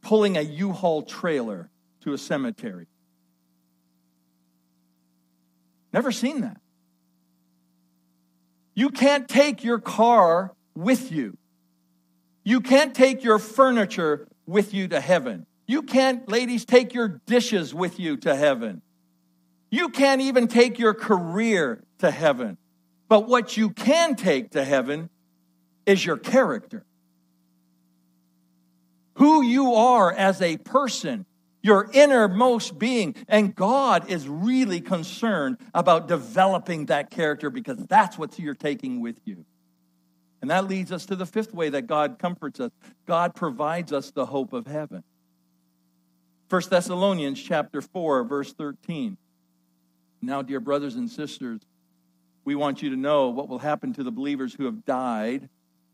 pulling 0.01 0.37
a 0.37 0.41
U-Haul 0.41 1.03
trailer 1.03 1.71
to 2.01 2.13
a 2.13 2.19
cemetery. 2.19 2.89
Never 5.93 6.11
seen 6.11 6.41
that. 6.41 6.61
You 8.79 8.91
can't 8.91 9.29
take 9.29 9.65
your 9.65 9.81
car 9.81 10.55
with 10.77 11.11
you. 11.11 11.37
You 12.45 12.61
can't 12.61 12.95
take 12.95 13.25
your 13.25 13.41
furniture 13.41 14.29
with 14.47 14.73
you 14.73 14.87
to 14.87 15.01
heaven. 15.01 15.47
You 15.67 15.83
can't, 15.83 16.29
ladies, 16.29 16.65
take 16.65 16.95
your 16.95 17.21
dishes 17.27 17.75
with 17.75 17.99
you 17.99 18.19
to 18.19 18.37
heaven. 18.37 18.83
You 19.69 19.89
can't 19.89 20.21
even 20.21 20.47
take 20.47 20.79
your 20.79 20.95
career 20.95 21.83
to 21.99 22.13
heaven. 22.13 22.57
But 23.09 23.27
what 23.27 23.57
you 23.57 23.71
can 23.71 24.15
take 24.15 24.53
to 24.53 24.65
heaven 24.65 25.11
is 25.85 26.07
your 26.07 26.17
character. 26.17 26.85
Who 29.15 29.43
you 29.43 29.75
are 29.75 30.13
as 30.13 30.41
a 30.41 30.57
person 30.57 31.27
your 31.63 31.91
innermost 31.93 32.79
being. 32.79 33.15
And 33.29 33.55
God 33.55 34.11
is 34.11 34.29
really 34.29 34.81
concerned 34.81 35.59
about 35.75 36.09
developing 36.09 36.87
that 36.87 37.11
character 37.11 37.51
because 37.51 37.79
that's 37.87 38.19
what 38.19 38.39
you're 38.39 38.55
taking 38.55 39.01
with 39.01 39.21
you. 39.25 39.45
And 40.41 40.51
that 40.51 40.69
leads 40.69 40.93
us 40.93 41.07
to 41.07 41.17
the 41.17 41.27
fifth 41.27 41.53
way 41.53 41.69
that 41.71 41.83
God 41.83 42.19
comforts 42.19 42.61
us. 42.61 42.71
God 43.07 43.35
provides 43.35 43.93
us 43.93 44.11
the 44.11 44.27
hope 44.27 44.53
of 44.53 44.67
heaven. 44.67 45.03
1 46.49 46.63
Thessalonians 46.71 47.43
chapter 47.43 47.83
4 47.83 48.25
verse 48.25 48.53
13. 48.53 49.17
Now 50.23 50.43
dear 50.43 50.61
brothers 50.61 50.95
and 50.95 51.11
sisters, 51.11 51.61
we 52.45 52.55
want 52.55 52.83
you 52.83 52.91
to 52.91 52.97
know 52.97 53.29
what 53.29 53.49
will 53.49 53.59
happen 53.59 53.93
to 53.95 54.03
the 54.03 54.11
believers 54.11 54.55
who 54.55 54.65
have 54.65 54.85
died 54.85 55.49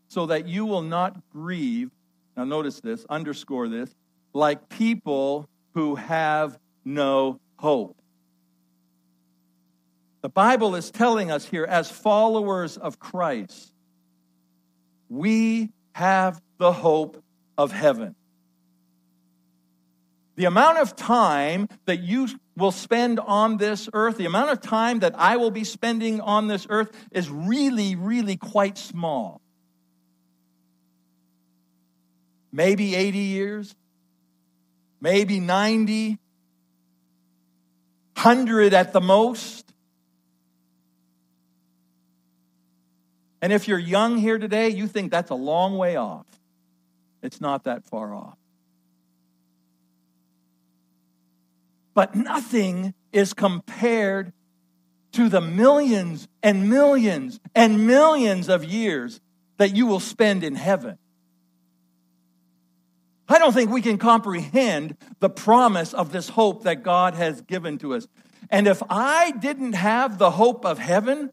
so 0.07 0.27
that 0.27 0.47
you 0.47 0.65
will 0.65 0.81
not 0.81 1.29
grieve. 1.31 1.91
Now 2.37 2.45
notice 2.45 2.79
this, 2.79 3.05
underscore 3.09 3.67
this, 3.67 3.93
like 4.33 4.69
people 4.69 5.49
who 5.75 5.95
have 5.95 6.57
no 6.83 7.39
hope. 7.57 7.97
The 10.21 10.29
Bible 10.29 10.73
is 10.73 10.89
telling 10.89 11.29
us 11.29 11.45
here, 11.45 11.65
as 11.65 11.91
followers 11.91 12.77
of 12.77 12.97
Christ, 12.97 13.71
we 15.09 15.69
have 15.91 16.41
the 16.57 16.71
hope 16.71 17.21
of 17.57 17.71
heaven. 17.71 18.15
The 20.35 20.45
amount 20.45 20.79
of 20.79 20.95
time 20.95 21.69
that 21.85 21.99
you 21.99 22.27
will 22.57 22.71
spend 22.71 23.19
on 23.19 23.57
this 23.57 23.89
earth, 23.93 24.17
the 24.17 24.25
amount 24.25 24.51
of 24.51 24.61
time 24.61 24.99
that 24.99 25.13
I 25.17 25.37
will 25.37 25.51
be 25.51 25.63
spending 25.63 26.21
on 26.21 26.47
this 26.47 26.65
earth 26.69 26.91
is 27.11 27.29
really, 27.29 27.95
really 27.95 28.37
quite 28.37 28.77
small. 28.77 29.41
Maybe 32.51 32.95
80 32.95 33.17
years, 33.17 33.75
maybe 35.05 35.39
90, 35.39 36.17
100 38.15 38.73
at 38.73 38.91
the 38.91 38.99
most. 38.99 39.71
And 43.39 43.53
if 43.53 43.67
you're 43.67 43.77
young 43.77 44.17
here 44.17 44.39
today, 44.39 44.69
you 44.69 44.87
think 44.87 45.11
that's 45.11 45.29
a 45.29 45.35
long 45.35 45.77
way 45.77 45.95
off. 45.95 46.25
It's 47.21 47.39
not 47.39 47.65
that 47.65 47.85
far 47.85 48.15
off. 48.15 48.35
But 51.93 52.15
nothing 52.15 52.95
is 53.11 53.35
compared 53.35 54.33
to 55.11 55.29
the 55.29 55.39
millions 55.39 56.27
and 56.41 56.67
millions 56.67 57.39
and 57.53 57.85
millions 57.85 58.49
of 58.49 58.63
years 58.63 59.21
that 59.57 59.75
you 59.75 59.85
will 59.85 59.99
spend 59.99 60.43
in 60.43 60.55
heaven. 60.55 60.97
I 63.27 63.39
don't 63.39 63.53
think 63.53 63.71
we 63.71 63.81
can 63.81 63.97
comprehend 63.97 64.97
the 65.19 65.29
promise 65.29 65.93
of 65.93 66.11
this 66.11 66.29
hope 66.29 66.63
that 66.63 66.83
God 66.83 67.15
has 67.15 67.41
given 67.41 67.77
to 67.79 67.95
us. 67.95 68.07
And 68.49 68.67
if 68.67 68.83
I 68.89 69.31
didn't 69.31 69.73
have 69.73 70.17
the 70.17 70.31
hope 70.31 70.65
of 70.65 70.77
heaven, 70.77 71.31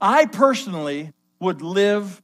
I 0.00 0.26
personally 0.26 1.12
would 1.40 1.62
live 1.62 2.22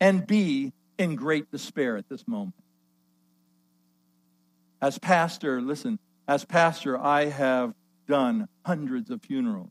and 0.00 0.26
be 0.26 0.72
in 0.98 1.14
great 1.14 1.50
despair 1.50 1.98
at 1.98 2.08
this 2.08 2.26
moment. 2.26 2.54
As 4.80 4.98
pastor, 4.98 5.60
listen, 5.60 5.98
as 6.26 6.44
pastor, 6.44 6.98
I 6.98 7.26
have 7.26 7.74
done 8.06 8.48
hundreds 8.64 9.10
of 9.10 9.22
funerals. 9.22 9.70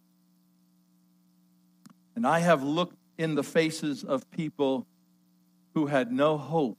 And 2.16 2.28
I 2.28 2.40
have 2.40 2.62
looked 2.62 2.98
in 3.18 3.36
the 3.36 3.44
faces 3.44 4.04
of 4.04 4.30
people 4.30 4.86
who 5.74 5.88
had 5.88 6.12
no 6.12 6.38
hope 6.38 6.78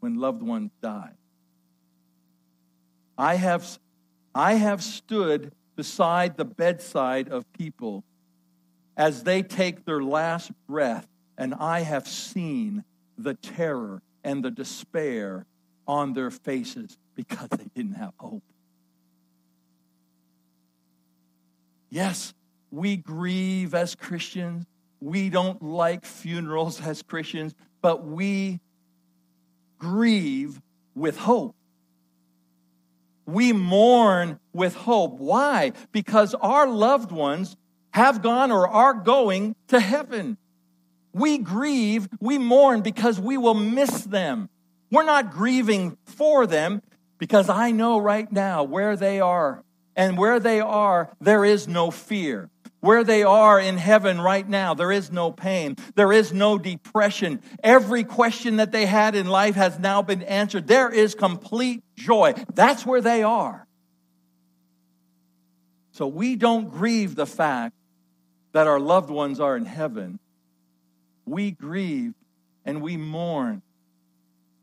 when 0.00 0.16
loved 0.16 0.42
ones 0.42 0.70
die. 0.82 1.12
I 3.16 3.34
have, 3.34 3.66
I 4.34 4.54
have 4.54 4.82
stood 4.82 5.52
beside 5.76 6.36
the 6.36 6.44
bedside 6.44 7.28
of 7.28 7.50
people 7.52 8.04
as 8.96 9.22
they 9.22 9.42
take 9.42 9.84
their 9.84 10.02
last 10.02 10.50
breath, 10.68 11.06
and 11.36 11.54
I 11.54 11.80
have 11.80 12.06
seen 12.06 12.84
the 13.16 13.34
terror 13.34 14.02
and 14.24 14.44
the 14.44 14.50
despair 14.50 15.46
on 15.86 16.12
their 16.12 16.30
faces 16.30 16.98
because 17.14 17.48
they 17.50 17.66
didn't 17.74 17.94
have 17.94 18.12
hope. 18.18 18.42
Yes, 21.90 22.34
we 22.70 22.96
grieve 22.96 23.74
as 23.74 23.94
Christians. 23.94 24.66
We 25.00 25.30
don't 25.30 25.62
like 25.62 26.04
funerals 26.04 26.80
as 26.80 27.02
Christians, 27.02 27.54
but 27.80 28.04
we 28.04 28.60
grieve 29.78 30.60
with 30.94 31.18
hope. 31.18 31.54
We 33.26 33.52
mourn 33.52 34.40
with 34.52 34.74
hope. 34.74 35.18
Why? 35.18 35.72
Because 35.92 36.34
our 36.34 36.66
loved 36.66 37.12
ones 37.12 37.56
have 37.90 38.22
gone 38.22 38.50
or 38.50 38.66
are 38.66 38.94
going 38.94 39.54
to 39.68 39.80
heaven. 39.80 40.38
We 41.12 41.38
grieve, 41.38 42.08
we 42.20 42.38
mourn 42.38 42.82
because 42.82 43.20
we 43.20 43.36
will 43.36 43.54
miss 43.54 44.04
them. 44.04 44.48
We're 44.90 45.04
not 45.04 45.32
grieving 45.32 45.96
for 46.04 46.46
them 46.46 46.82
because 47.18 47.48
I 47.48 47.70
know 47.70 47.98
right 47.98 48.30
now 48.30 48.62
where 48.62 48.96
they 48.96 49.20
are. 49.20 49.62
And 49.96 50.16
where 50.16 50.38
they 50.38 50.60
are, 50.60 51.10
there 51.20 51.44
is 51.44 51.66
no 51.66 51.90
fear. 51.90 52.50
Where 52.80 53.02
they 53.02 53.24
are 53.24 53.58
in 53.58 53.76
heaven 53.76 54.20
right 54.20 54.48
now, 54.48 54.74
there 54.74 54.92
is 54.92 55.10
no 55.10 55.32
pain. 55.32 55.76
There 55.96 56.12
is 56.12 56.32
no 56.32 56.58
depression. 56.58 57.42
Every 57.62 58.04
question 58.04 58.56
that 58.56 58.70
they 58.70 58.86
had 58.86 59.16
in 59.16 59.26
life 59.26 59.56
has 59.56 59.78
now 59.80 60.02
been 60.02 60.22
answered. 60.22 60.68
There 60.68 60.88
is 60.88 61.16
complete 61.16 61.82
joy. 61.96 62.34
That's 62.54 62.86
where 62.86 63.00
they 63.00 63.24
are. 63.24 63.66
So 65.92 66.06
we 66.06 66.36
don't 66.36 66.70
grieve 66.70 67.16
the 67.16 67.26
fact 67.26 67.74
that 68.52 68.68
our 68.68 68.78
loved 68.78 69.10
ones 69.10 69.40
are 69.40 69.56
in 69.56 69.64
heaven. 69.64 70.20
We 71.26 71.50
grieve 71.50 72.14
and 72.64 72.80
we 72.80 72.96
mourn 72.96 73.62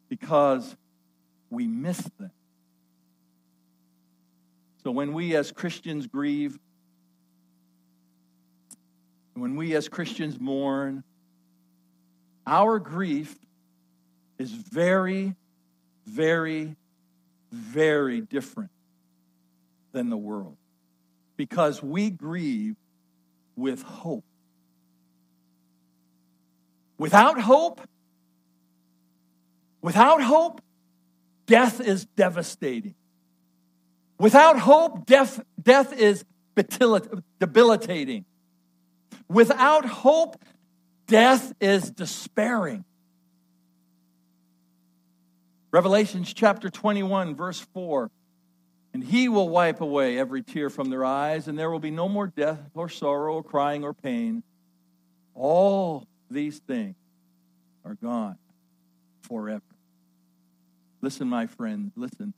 because 0.07 0.77
we 1.49 1.67
miss 1.67 1.99
them. 2.17 2.31
So 4.83 4.91
when 4.91 5.13
we 5.13 5.35
as 5.35 5.51
Christians 5.51 6.07
grieve, 6.07 6.57
when 9.35 9.55
we 9.55 9.75
as 9.75 9.89
Christians 9.89 10.39
mourn, 10.39 11.03
our 12.47 12.79
grief 12.79 13.35
is 14.37 14.51
very, 14.51 15.35
very, 16.05 16.75
very 17.51 18.21
different 18.21 18.71
than 19.91 20.09
the 20.09 20.17
world 20.17 20.57
because 21.37 21.83
we 21.83 22.09
grieve 22.09 22.75
with 23.55 23.81
hope. 23.81 24.23
Without 26.97 27.39
hope, 27.39 27.81
without 29.81 30.21
hope, 30.21 30.61
death 31.45 31.81
is 31.81 32.05
devastating. 32.05 32.95
Without 34.17 34.59
hope, 34.59 35.05
death, 35.05 35.41
death 35.61 35.91
is 35.93 36.23
debilitating. 37.39 38.25
Without 39.27 39.85
hope, 39.85 40.43
death 41.07 41.53
is 41.59 41.89
despairing. 41.89 42.85
Revelations 45.71 46.33
chapter 46.33 46.69
21, 46.69 47.35
verse 47.35 47.59
4. 47.73 48.09
And 48.93 49.03
he 49.03 49.27
will 49.27 49.49
wipe 49.49 49.81
away 49.81 50.17
every 50.17 50.41
tear 50.41 50.69
from 50.69 50.89
their 50.89 51.03
eyes, 51.03 51.49
and 51.49 51.59
there 51.59 51.69
will 51.69 51.79
be 51.79 51.91
no 51.91 52.07
more 52.07 52.27
death 52.27 52.59
or 52.73 52.87
sorrow 52.87 53.35
or 53.35 53.43
crying 53.43 53.83
or 53.83 53.93
pain. 53.93 54.41
All 55.33 56.07
these 56.31 56.59
things 56.59 56.95
are 57.83 57.95
gone 57.95 58.37
forever. 59.23 59.61
Listen, 61.01 61.27
my 61.27 61.47
friend, 61.47 61.91
listen. 61.95 62.33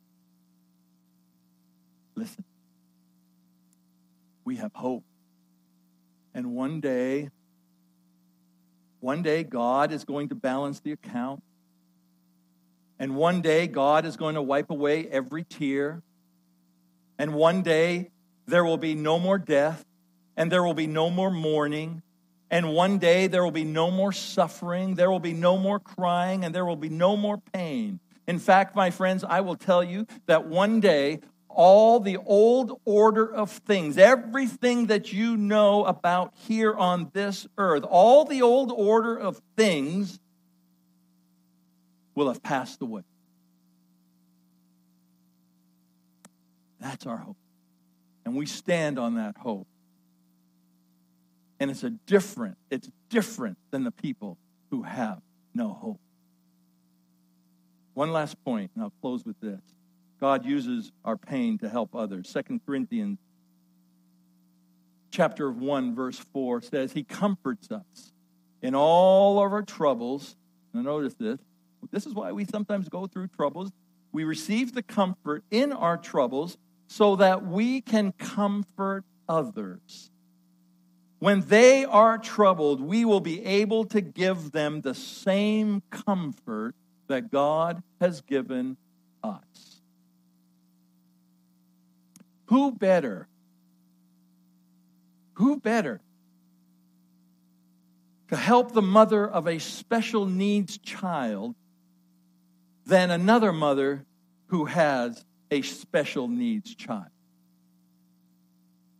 Listen. 2.15 2.43
We 4.43 4.55
have 4.55 4.73
hope. 4.73 5.03
And 6.37 6.53
one 6.53 6.81
day, 6.81 7.31
one 8.99 9.23
day, 9.23 9.43
God 9.43 9.91
is 9.91 10.03
going 10.05 10.29
to 10.29 10.35
balance 10.35 10.79
the 10.79 10.91
account. 10.91 11.41
And 12.99 13.15
one 13.15 13.41
day, 13.41 13.65
God 13.65 14.05
is 14.05 14.17
going 14.17 14.35
to 14.35 14.41
wipe 14.43 14.69
away 14.69 15.07
every 15.07 15.43
tear. 15.43 16.03
And 17.17 17.33
one 17.33 17.63
day, 17.63 18.11
there 18.45 18.63
will 18.63 18.77
be 18.77 18.93
no 18.93 19.17
more 19.17 19.39
death, 19.39 19.83
and 20.35 20.51
there 20.51 20.63
will 20.63 20.75
be 20.75 20.85
no 20.85 21.09
more 21.09 21.31
mourning. 21.31 22.03
And 22.51 22.71
one 22.71 22.99
day, 22.99 23.25
there 23.25 23.43
will 23.43 23.49
be 23.49 23.63
no 23.65 23.89
more 23.89 24.11
suffering, 24.11 24.93
there 24.93 25.09
will 25.09 25.19
be 25.19 25.33
no 25.33 25.57
more 25.57 25.79
crying, 25.79 26.45
and 26.45 26.53
there 26.53 26.65
will 26.65 26.75
be 26.75 26.89
no 26.89 27.17
more 27.17 27.39
pain. 27.51 27.99
In 28.27 28.37
fact, 28.37 28.75
my 28.75 28.91
friends, 28.91 29.23
I 29.23 29.41
will 29.41 29.55
tell 29.55 29.83
you 29.83 30.05
that 30.27 30.45
one 30.45 30.81
day 30.81 31.21
all 31.57 31.99
the 31.99 32.17
old 32.17 32.79
order 32.85 33.33
of 33.33 33.49
things, 33.49 33.97
everything 33.97 34.85
that 34.85 35.11
you 35.11 35.35
know 35.35 35.85
about 35.85 36.31
here 36.35 36.71
on 36.71 37.09
this 37.13 37.47
earth, 37.57 37.83
all 37.83 38.25
the 38.25 38.43
old 38.43 38.71
order 38.71 39.17
of 39.17 39.41
things 39.57 40.19
will 42.13 42.27
have 42.27 42.43
passed 42.43 42.79
away. 42.83 43.01
That's 46.79 47.07
our 47.07 47.17
hope. 47.17 47.37
And 48.23 48.35
we 48.35 48.45
stand 48.45 48.99
on 48.99 49.15
that 49.15 49.35
hope. 49.35 49.67
And 51.59 51.71
it's 51.71 51.83
a 51.83 51.89
different, 51.89 52.57
it's 52.69 52.91
different 53.09 53.57
than 53.71 53.83
the 53.83 53.89
people 53.89 54.37
who 54.69 54.83
have 54.83 55.19
no 55.55 55.69
hope. 55.73 55.99
One 57.95 58.11
last 58.13 58.43
point, 58.43 58.69
and 58.75 58.83
I'll 58.83 58.93
close 59.01 59.25
with 59.25 59.39
this. 59.39 59.59
God 60.19 60.45
uses 60.45 60.91
our 61.05 61.17
pain 61.17 61.57
to 61.59 61.69
help 61.69 61.95
others. 61.95 62.29
Second 62.29 62.61
Corinthians 62.65 63.19
chapter 65.11 65.51
1 65.51 65.95
verse 65.95 66.19
4 66.33 66.61
says 66.61 66.91
he 66.91 67.03
comforts 67.03 67.71
us 67.71 68.11
in 68.61 68.75
all 68.75 69.43
of 69.43 69.51
our 69.51 69.61
troubles. 69.61 70.35
Now 70.73 70.81
notice 70.81 71.15
this. 71.15 71.39
This 71.91 72.05
is 72.05 72.13
why 72.13 72.31
we 72.31 72.45
sometimes 72.45 72.89
go 72.89 73.07
through 73.07 73.27
troubles. 73.27 73.71
We 74.11 74.23
receive 74.23 74.73
the 74.73 74.83
comfort 74.83 75.43
in 75.51 75.71
our 75.71 75.97
troubles 75.97 76.57
so 76.87 77.15
that 77.17 77.45
we 77.45 77.81
can 77.81 78.11
comfort 78.13 79.03
others. 79.29 80.09
When 81.19 81.41
they 81.41 81.83
are 81.85 82.17
troubled, 82.17 82.79
we 82.81 83.05
will 83.05 83.19
be 83.19 83.43
able 83.43 83.85
to 83.85 84.01
give 84.01 84.51
them 84.51 84.81
the 84.81 84.93
same 84.93 85.81
comfort 85.89 86.75
that 87.07 87.31
God 87.31 87.81
has 87.99 88.21
given 88.21 88.77
us. 89.23 89.66
Who 92.47 92.71
better? 92.71 93.27
Who 95.33 95.59
better 95.59 96.01
to 98.29 98.35
help 98.35 98.71
the 98.73 98.81
mother 98.81 99.27
of 99.27 99.47
a 99.47 99.59
special 99.59 100.25
needs 100.25 100.77
child 100.77 101.55
than 102.85 103.11
another 103.11 103.51
mother 103.51 104.05
who 104.47 104.65
has 104.65 105.25
a 105.51 105.61
special 105.61 106.27
needs 106.27 106.73
child? 106.73 107.11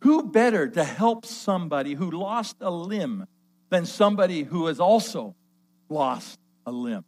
Who 0.00 0.24
better 0.24 0.68
to 0.68 0.84
help 0.84 1.26
somebody 1.26 1.94
who 1.94 2.10
lost 2.10 2.56
a 2.60 2.70
limb 2.70 3.26
than 3.70 3.84
somebody 3.84 4.44
who 4.44 4.66
has 4.66 4.78
also 4.78 5.34
lost 5.88 6.38
a 6.66 6.70
limb? 6.70 7.04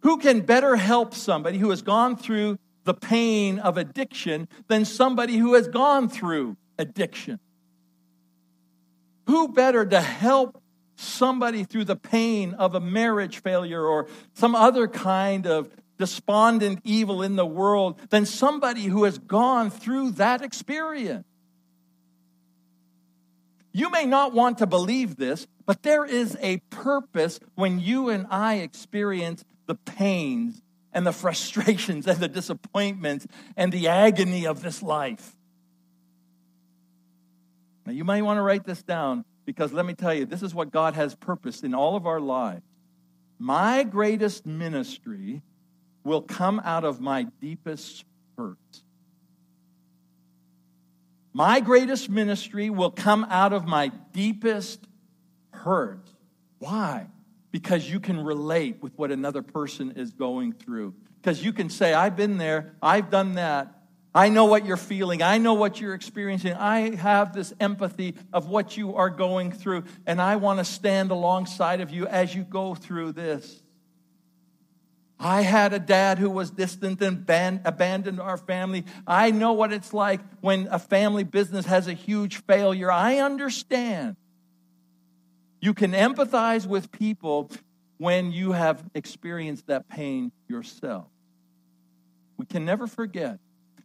Who 0.00 0.18
can 0.18 0.40
better 0.40 0.76
help 0.76 1.14
somebody 1.14 1.58
who 1.58 1.70
has 1.70 1.82
gone 1.82 2.16
through 2.16 2.58
the 2.86 2.94
pain 2.94 3.58
of 3.58 3.76
addiction 3.76 4.48
than 4.68 4.84
somebody 4.84 5.36
who 5.36 5.54
has 5.54 5.68
gone 5.68 6.08
through 6.08 6.56
addiction. 6.78 7.38
Who 9.26 9.48
better 9.48 9.84
to 9.84 10.00
help 10.00 10.62
somebody 10.94 11.64
through 11.64 11.84
the 11.84 11.96
pain 11.96 12.54
of 12.54 12.74
a 12.74 12.80
marriage 12.80 13.42
failure 13.42 13.84
or 13.84 14.06
some 14.34 14.54
other 14.54 14.86
kind 14.86 15.46
of 15.46 15.68
despondent 15.98 16.80
evil 16.84 17.22
in 17.22 17.36
the 17.36 17.44
world 17.44 18.00
than 18.10 18.24
somebody 18.24 18.84
who 18.84 19.04
has 19.04 19.18
gone 19.18 19.68
through 19.68 20.12
that 20.12 20.42
experience? 20.42 21.26
You 23.72 23.90
may 23.90 24.06
not 24.06 24.32
want 24.32 24.58
to 24.58 24.66
believe 24.66 25.16
this, 25.16 25.46
but 25.66 25.82
there 25.82 26.04
is 26.04 26.38
a 26.40 26.58
purpose 26.70 27.40
when 27.56 27.80
you 27.80 28.10
and 28.10 28.26
I 28.30 28.56
experience 28.56 29.44
the 29.66 29.74
pains 29.74 30.62
and 30.96 31.06
the 31.06 31.12
frustrations 31.12 32.06
and 32.06 32.18
the 32.18 32.26
disappointments 32.26 33.26
and 33.54 33.70
the 33.70 33.86
agony 33.86 34.46
of 34.46 34.62
this 34.62 34.82
life. 34.82 35.36
Now, 37.84 37.92
you 37.92 38.02
might 38.02 38.22
want 38.22 38.38
to 38.38 38.42
write 38.42 38.64
this 38.64 38.82
down 38.82 39.26
because 39.44 39.74
let 39.74 39.84
me 39.84 39.92
tell 39.92 40.14
you, 40.14 40.24
this 40.24 40.42
is 40.42 40.54
what 40.54 40.72
God 40.72 40.94
has 40.94 41.14
purposed 41.14 41.64
in 41.64 41.74
all 41.74 41.96
of 41.96 42.06
our 42.06 42.18
lives. 42.18 42.62
My 43.38 43.82
greatest 43.84 44.46
ministry 44.46 45.42
will 46.02 46.22
come 46.22 46.62
out 46.64 46.84
of 46.84 46.98
my 46.98 47.24
deepest 47.42 48.06
hurt. 48.38 48.56
My 51.34 51.60
greatest 51.60 52.08
ministry 52.08 52.70
will 52.70 52.90
come 52.90 53.26
out 53.28 53.52
of 53.52 53.66
my 53.66 53.88
deepest 54.12 54.80
hurt. 55.50 56.08
Why? 56.58 57.08
Because 57.56 57.88
you 57.88 58.00
can 58.00 58.22
relate 58.22 58.82
with 58.82 58.92
what 58.98 59.10
another 59.10 59.40
person 59.40 59.92
is 59.92 60.10
going 60.10 60.52
through. 60.52 60.92
Because 61.22 61.42
you 61.42 61.54
can 61.54 61.70
say, 61.70 61.94
I've 61.94 62.14
been 62.14 62.36
there, 62.36 62.74
I've 62.82 63.08
done 63.08 63.36
that, 63.36 63.72
I 64.14 64.28
know 64.28 64.44
what 64.44 64.66
you're 64.66 64.76
feeling. 64.76 65.22
I 65.22 65.38
know 65.38 65.54
what 65.54 65.80
you're 65.80 65.94
experiencing. 65.94 66.52
I 66.52 66.96
have 66.96 67.32
this 67.32 67.54
empathy 67.58 68.14
of 68.30 68.46
what 68.50 68.76
you 68.76 68.94
are 68.96 69.08
going 69.08 69.52
through, 69.52 69.84
and 70.06 70.20
I 70.20 70.36
want 70.36 70.58
to 70.58 70.66
stand 70.66 71.10
alongside 71.10 71.80
of 71.80 71.90
you 71.90 72.06
as 72.06 72.34
you 72.34 72.42
go 72.42 72.74
through 72.74 73.12
this. 73.12 73.62
I 75.18 75.40
had 75.40 75.72
a 75.72 75.78
dad 75.78 76.18
who 76.18 76.28
was 76.28 76.50
distant 76.50 77.00
and 77.00 77.24
ban- 77.24 77.62
abandoned 77.64 78.20
our 78.20 78.36
family. 78.36 78.84
I 79.06 79.30
know 79.30 79.54
what 79.54 79.72
it's 79.72 79.94
like 79.94 80.20
when 80.42 80.68
a 80.70 80.78
family 80.78 81.24
business 81.24 81.64
has 81.64 81.88
a 81.88 81.94
huge 81.94 82.42
failure. 82.42 82.92
I 82.92 83.20
understand. 83.20 84.16
You 85.60 85.74
can 85.74 85.92
empathize 85.92 86.66
with 86.66 86.92
people 86.92 87.50
when 87.98 88.32
you 88.32 88.52
have 88.52 88.84
experienced 88.94 89.66
that 89.68 89.88
pain 89.88 90.32
yourself. 90.48 91.06
We 92.36 92.46
can 92.46 92.64
never 92.64 92.86
forget 92.86 93.38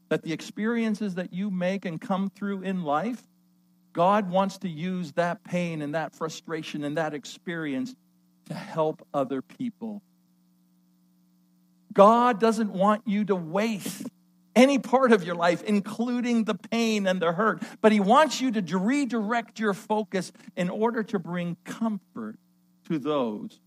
that 0.09 0.23
the 0.23 0.33
experiences 0.33 1.15
that 1.15 1.33
you 1.33 1.49
make 1.49 1.85
and 1.85 1.99
come 1.99 2.29
through 2.29 2.63
in 2.63 2.83
life, 2.83 3.21
God 3.93 4.29
wants 4.29 4.57
to 4.59 4.69
use 4.69 5.13
that 5.13 5.43
pain 5.43 5.81
and 5.81 5.95
that 5.95 6.13
frustration 6.13 6.83
and 6.83 6.97
that 6.97 7.13
experience 7.13 7.95
to 8.47 8.53
help 8.53 9.07
other 9.13 9.41
people. 9.41 10.01
God 11.93 12.39
doesn't 12.39 12.71
want 12.71 13.03
you 13.05 13.25
to 13.25 13.35
waste 13.35 14.07
any 14.55 14.79
part 14.79 15.11
of 15.11 15.23
your 15.23 15.35
life, 15.35 15.63
including 15.63 16.43
the 16.43 16.55
pain 16.55 17.07
and 17.07 17.21
the 17.21 17.31
hurt, 17.31 17.63
but 17.81 17.91
He 17.91 17.99
wants 17.99 18.41
you 18.41 18.51
to 18.51 18.77
redirect 18.77 19.59
your 19.59 19.73
focus 19.73 20.31
in 20.55 20.69
order 20.69 21.03
to 21.03 21.19
bring 21.19 21.57
comfort 21.63 22.37
to 22.87 22.99
those 22.99 23.59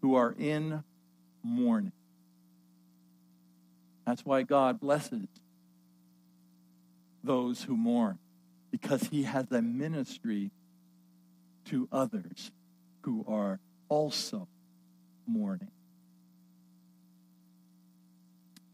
who 0.00 0.14
are 0.14 0.34
in 0.38 0.82
mourning. 1.42 1.92
That's 4.06 4.24
why 4.24 4.42
God 4.42 4.80
blesses 4.80 5.28
those 7.22 7.62
who 7.62 7.76
mourn 7.76 8.18
because 8.70 9.02
he 9.02 9.24
has 9.24 9.50
a 9.50 9.62
ministry 9.62 10.50
to 11.66 11.88
others 11.92 12.50
who 13.02 13.24
are 13.28 13.60
also 13.88 14.48
mourning. 15.26 15.70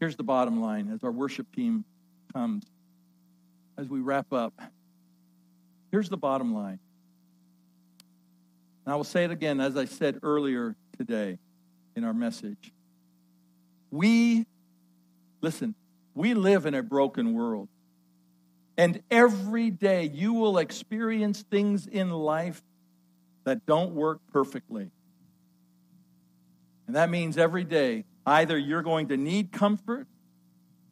Here's 0.05 0.17
the 0.17 0.23
bottom 0.23 0.61
line 0.61 0.91
as 0.93 1.03
our 1.03 1.11
worship 1.11 1.47
team 1.55 1.83
comes, 2.31 2.63
as 3.75 3.89
we 3.89 4.01
wrap 4.01 4.31
up. 4.31 4.53
Here's 5.91 6.09
the 6.09 6.17
bottom 6.17 6.53
line. 6.53 6.77
And 8.85 8.93
I 8.93 8.97
will 8.97 9.03
say 9.03 9.23
it 9.23 9.31
again, 9.31 9.59
as 9.59 9.75
I 9.75 9.85
said 9.85 10.19
earlier 10.21 10.75
today 10.95 11.39
in 11.95 12.03
our 12.03 12.13
message. 12.13 12.71
We, 13.89 14.45
listen, 15.41 15.73
we 16.13 16.35
live 16.35 16.67
in 16.67 16.75
a 16.75 16.83
broken 16.83 17.33
world. 17.33 17.67
And 18.77 19.01
every 19.09 19.71
day 19.71 20.03
you 20.03 20.33
will 20.33 20.59
experience 20.59 21.41
things 21.49 21.87
in 21.87 22.11
life 22.11 22.61
that 23.43 23.65
don't 23.65 23.95
work 23.95 24.19
perfectly. 24.31 24.91
And 26.85 26.95
that 26.95 27.09
means 27.09 27.39
every 27.39 27.63
day, 27.63 28.05
either 28.25 28.57
you're 28.57 28.81
going 28.81 29.09
to 29.09 29.17
need 29.17 29.51
comfort 29.51 30.07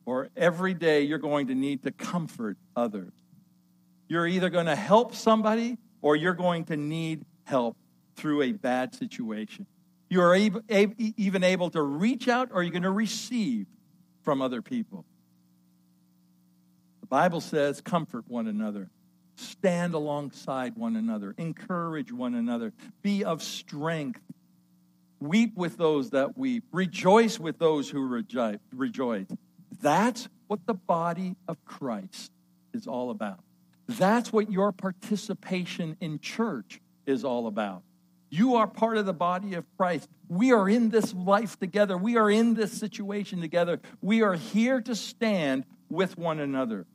or 0.06 0.30
every 0.36 0.74
day 0.74 1.02
you're 1.02 1.18
going 1.18 1.48
to 1.48 1.56
need 1.56 1.84
to 1.84 1.92
comfort 1.92 2.58
others. 2.76 3.14
You're 4.08 4.28
either 4.28 4.50
going 4.50 4.66
to 4.68 4.76
help 4.76 5.16
somebody 5.16 5.78
or 6.02 6.16
you're 6.16 6.34
going 6.34 6.66
to 6.66 6.78
need 6.78 7.26
help 7.46 7.78
through 8.16 8.44
a 8.44 8.52
bad 8.52 8.94
situation. 8.94 9.66
You're 10.10 10.36
even 10.36 11.44
able 11.44 11.70
to 11.72 11.82
reach 11.82 12.28
out 12.28 12.50
or 12.52 12.62
you're 12.62 12.72
going 12.72 12.84
to 12.84 12.92
receive 12.92 13.66
from 14.22 14.42
other 14.42 14.62
people. 14.62 15.06
The 17.02 17.08
Bible 17.08 17.42
says, 17.42 17.82
comfort 17.82 18.26
one 18.28 18.48
another, 18.48 18.90
stand 19.36 19.96
alongside 19.96 20.76
one 20.76 20.96
another, 20.96 21.34
encourage 21.38 22.12
one 22.12 22.36
another, 22.36 22.74
be 23.02 23.24
of 23.24 23.42
strength, 23.42 24.22
weep 25.24 25.56
with 25.56 25.78
those 25.78 26.12
that 26.12 26.38
weep, 26.38 26.66
rejoice 26.72 27.40
with 27.40 27.58
those 27.58 27.90
who 27.90 28.02
rejoice. 28.72 29.28
That's 29.82 30.28
what 30.48 30.66
the 30.66 30.74
body 30.74 31.36
of 31.48 31.64
Christ 31.66 32.32
is 32.74 32.88
all 32.88 33.10
about. 33.10 33.40
That's 33.88 34.32
what 34.32 34.52
your 34.52 34.72
participation 34.72 35.98
in 36.00 36.20
church 36.20 36.82
is 37.06 37.24
all 37.24 37.48
about. 37.48 37.84
You 38.30 38.56
are 38.56 38.68
part 38.68 38.98
of 38.98 39.06
the 39.06 39.14
body 39.14 39.54
of 39.54 39.66
Christ. 39.78 40.10
We 40.28 40.52
are 40.52 40.68
in 40.68 40.90
this 40.90 41.14
life 41.14 41.60
together. 41.60 41.98
We 41.98 42.18
are 42.18 42.30
in 42.30 42.56
this 42.56 42.72
situation 42.72 43.42
together. 43.42 43.80
We 44.02 44.24
are 44.24 44.34
here 44.34 44.82
to 44.82 44.96
stand 44.96 45.66
with 45.90 46.18
one 46.18 46.40
another. 46.40 46.86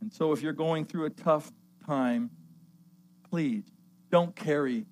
And 0.00 0.12
so, 0.12 0.32
if 0.32 0.42
you're 0.42 0.52
going 0.52 0.84
through 0.84 1.06
a 1.06 1.10
tough 1.10 1.50
time, 1.86 2.30
please 3.30 3.64
don't 4.10 4.36
carry 4.36 4.84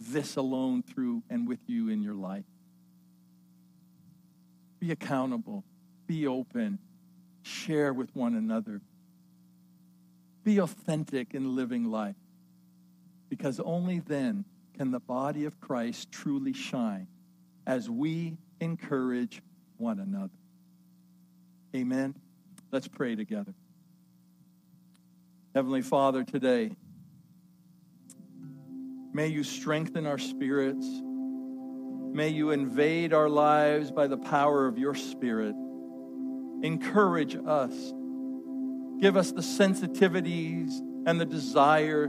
this 0.00 0.36
alone 0.36 0.82
through 0.82 1.22
and 1.28 1.46
with 1.46 1.60
you 1.66 1.90
in 1.90 2.02
your 2.02 2.14
life. 2.14 2.44
Be 4.78 4.90
accountable, 4.90 5.62
be 6.06 6.26
open, 6.26 6.78
share 7.42 7.92
with 7.92 8.14
one 8.16 8.34
another, 8.34 8.80
be 10.42 10.58
authentic 10.58 11.34
in 11.34 11.54
living 11.54 11.90
life, 11.90 12.16
because 13.28 13.60
only 13.60 13.98
then 13.98 14.46
can 14.76 14.90
the 14.90 15.00
body 15.00 15.44
of 15.44 15.60
Christ 15.60 16.10
truly 16.10 16.54
shine 16.54 17.06
as 17.66 17.90
we 17.90 18.38
encourage 18.60 19.42
one 19.76 20.00
another. 20.00 20.30
Amen. 21.76 22.14
Let's 22.72 22.88
pray 22.88 23.14
together. 23.14 23.54
Heavenly 25.54 25.82
Father, 25.82 26.24
today, 26.24 26.70
may 29.12 29.28
you 29.28 29.42
strengthen 29.42 30.06
our 30.06 30.18
spirits. 30.18 30.86
May 32.12 32.28
you 32.28 32.50
invade 32.50 33.12
our 33.12 33.28
lives 33.28 33.90
by 33.90 34.06
the 34.06 34.16
power 34.16 34.66
of 34.66 34.78
your 34.78 34.94
Spirit. 34.94 35.54
Encourage 36.62 37.36
us. 37.36 37.92
Give 39.00 39.16
us 39.16 39.32
the 39.32 39.40
sensitivities 39.40 40.78
and 41.06 41.20
the 41.20 41.24
desire 41.24 42.08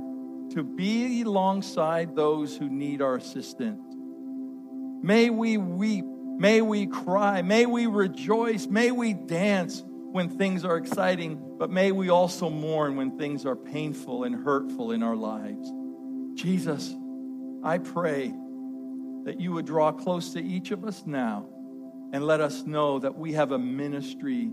to 0.54 0.64
be 0.64 1.22
alongside 1.22 2.16
those 2.16 2.58
who 2.58 2.70
need 2.70 3.02
our 3.02 3.16
assistance. 3.16 3.82
May 5.02 5.30
we 5.30 5.58
weep. 5.58 6.06
May 6.06 6.62
we 6.62 6.88
cry. 6.88 7.42
May 7.42 7.66
we 7.66 7.86
rejoice. 7.86 8.68
May 8.68 8.92
we 8.92 9.14
dance 9.14 9.84
when 9.86 10.30
things 10.30 10.66
are 10.66 10.78
exciting, 10.78 11.40
but 11.58 11.70
may 11.70 11.92
we 11.92 12.10
also 12.10 12.50
mourn 12.50 12.98
when 12.98 13.18
things 13.18 13.46
are 13.46 13.56
painful 13.56 14.26
and 14.26 14.36
hurtful 14.36 14.92
in 14.92 15.04
our 15.04 15.16
lives. 15.16 15.72
Jesus, 16.34 16.96
I 17.64 17.78
pray 17.78 18.34
that 19.26 19.40
you 19.40 19.52
would 19.54 19.66
draw 19.66 19.92
close 19.92 20.34
to 20.34 20.42
each 20.42 20.72
of 20.72 20.84
us 20.84 21.04
now 21.06 21.48
and 22.14 22.26
let 22.26 22.42
us 22.42 22.66
know 22.66 23.00
that 23.00 23.16
we 23.18 23.34
have 23.34 23.52
a 23.52 23.60
ministry 23.60 24.52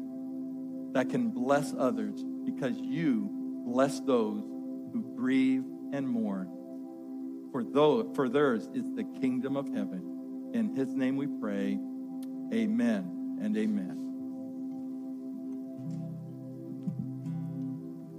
that 0.92 1.08
can 1.08 1.30
bless 1.30 1.74
others 1.76 2.24
because 2.44 2.76
you 2.78 3.30
bless 3.66 4.00
those 4.00 4.42
who 4.92 5.14
grieve 5.16 5.64
and 5.92 6.08
mourn. 6.08 6.48
For, 7.52 7.64
those, 7.64 8.06
for 8.14 8.28
theirs 8.28 8.68
is 8.74 8.84
the 8.94 9.04
kingdom 9.20 9.56
of 9.56 9.66
heaven. 9.68 10.50
In 10.54 10.74
his 10.74 10.94
name 10.94 11.16
we 11.16 11.26
pray. 11.26 11.78
Amen 12.52 13.38
and 13.40 13.56
amen. 13.56 14.07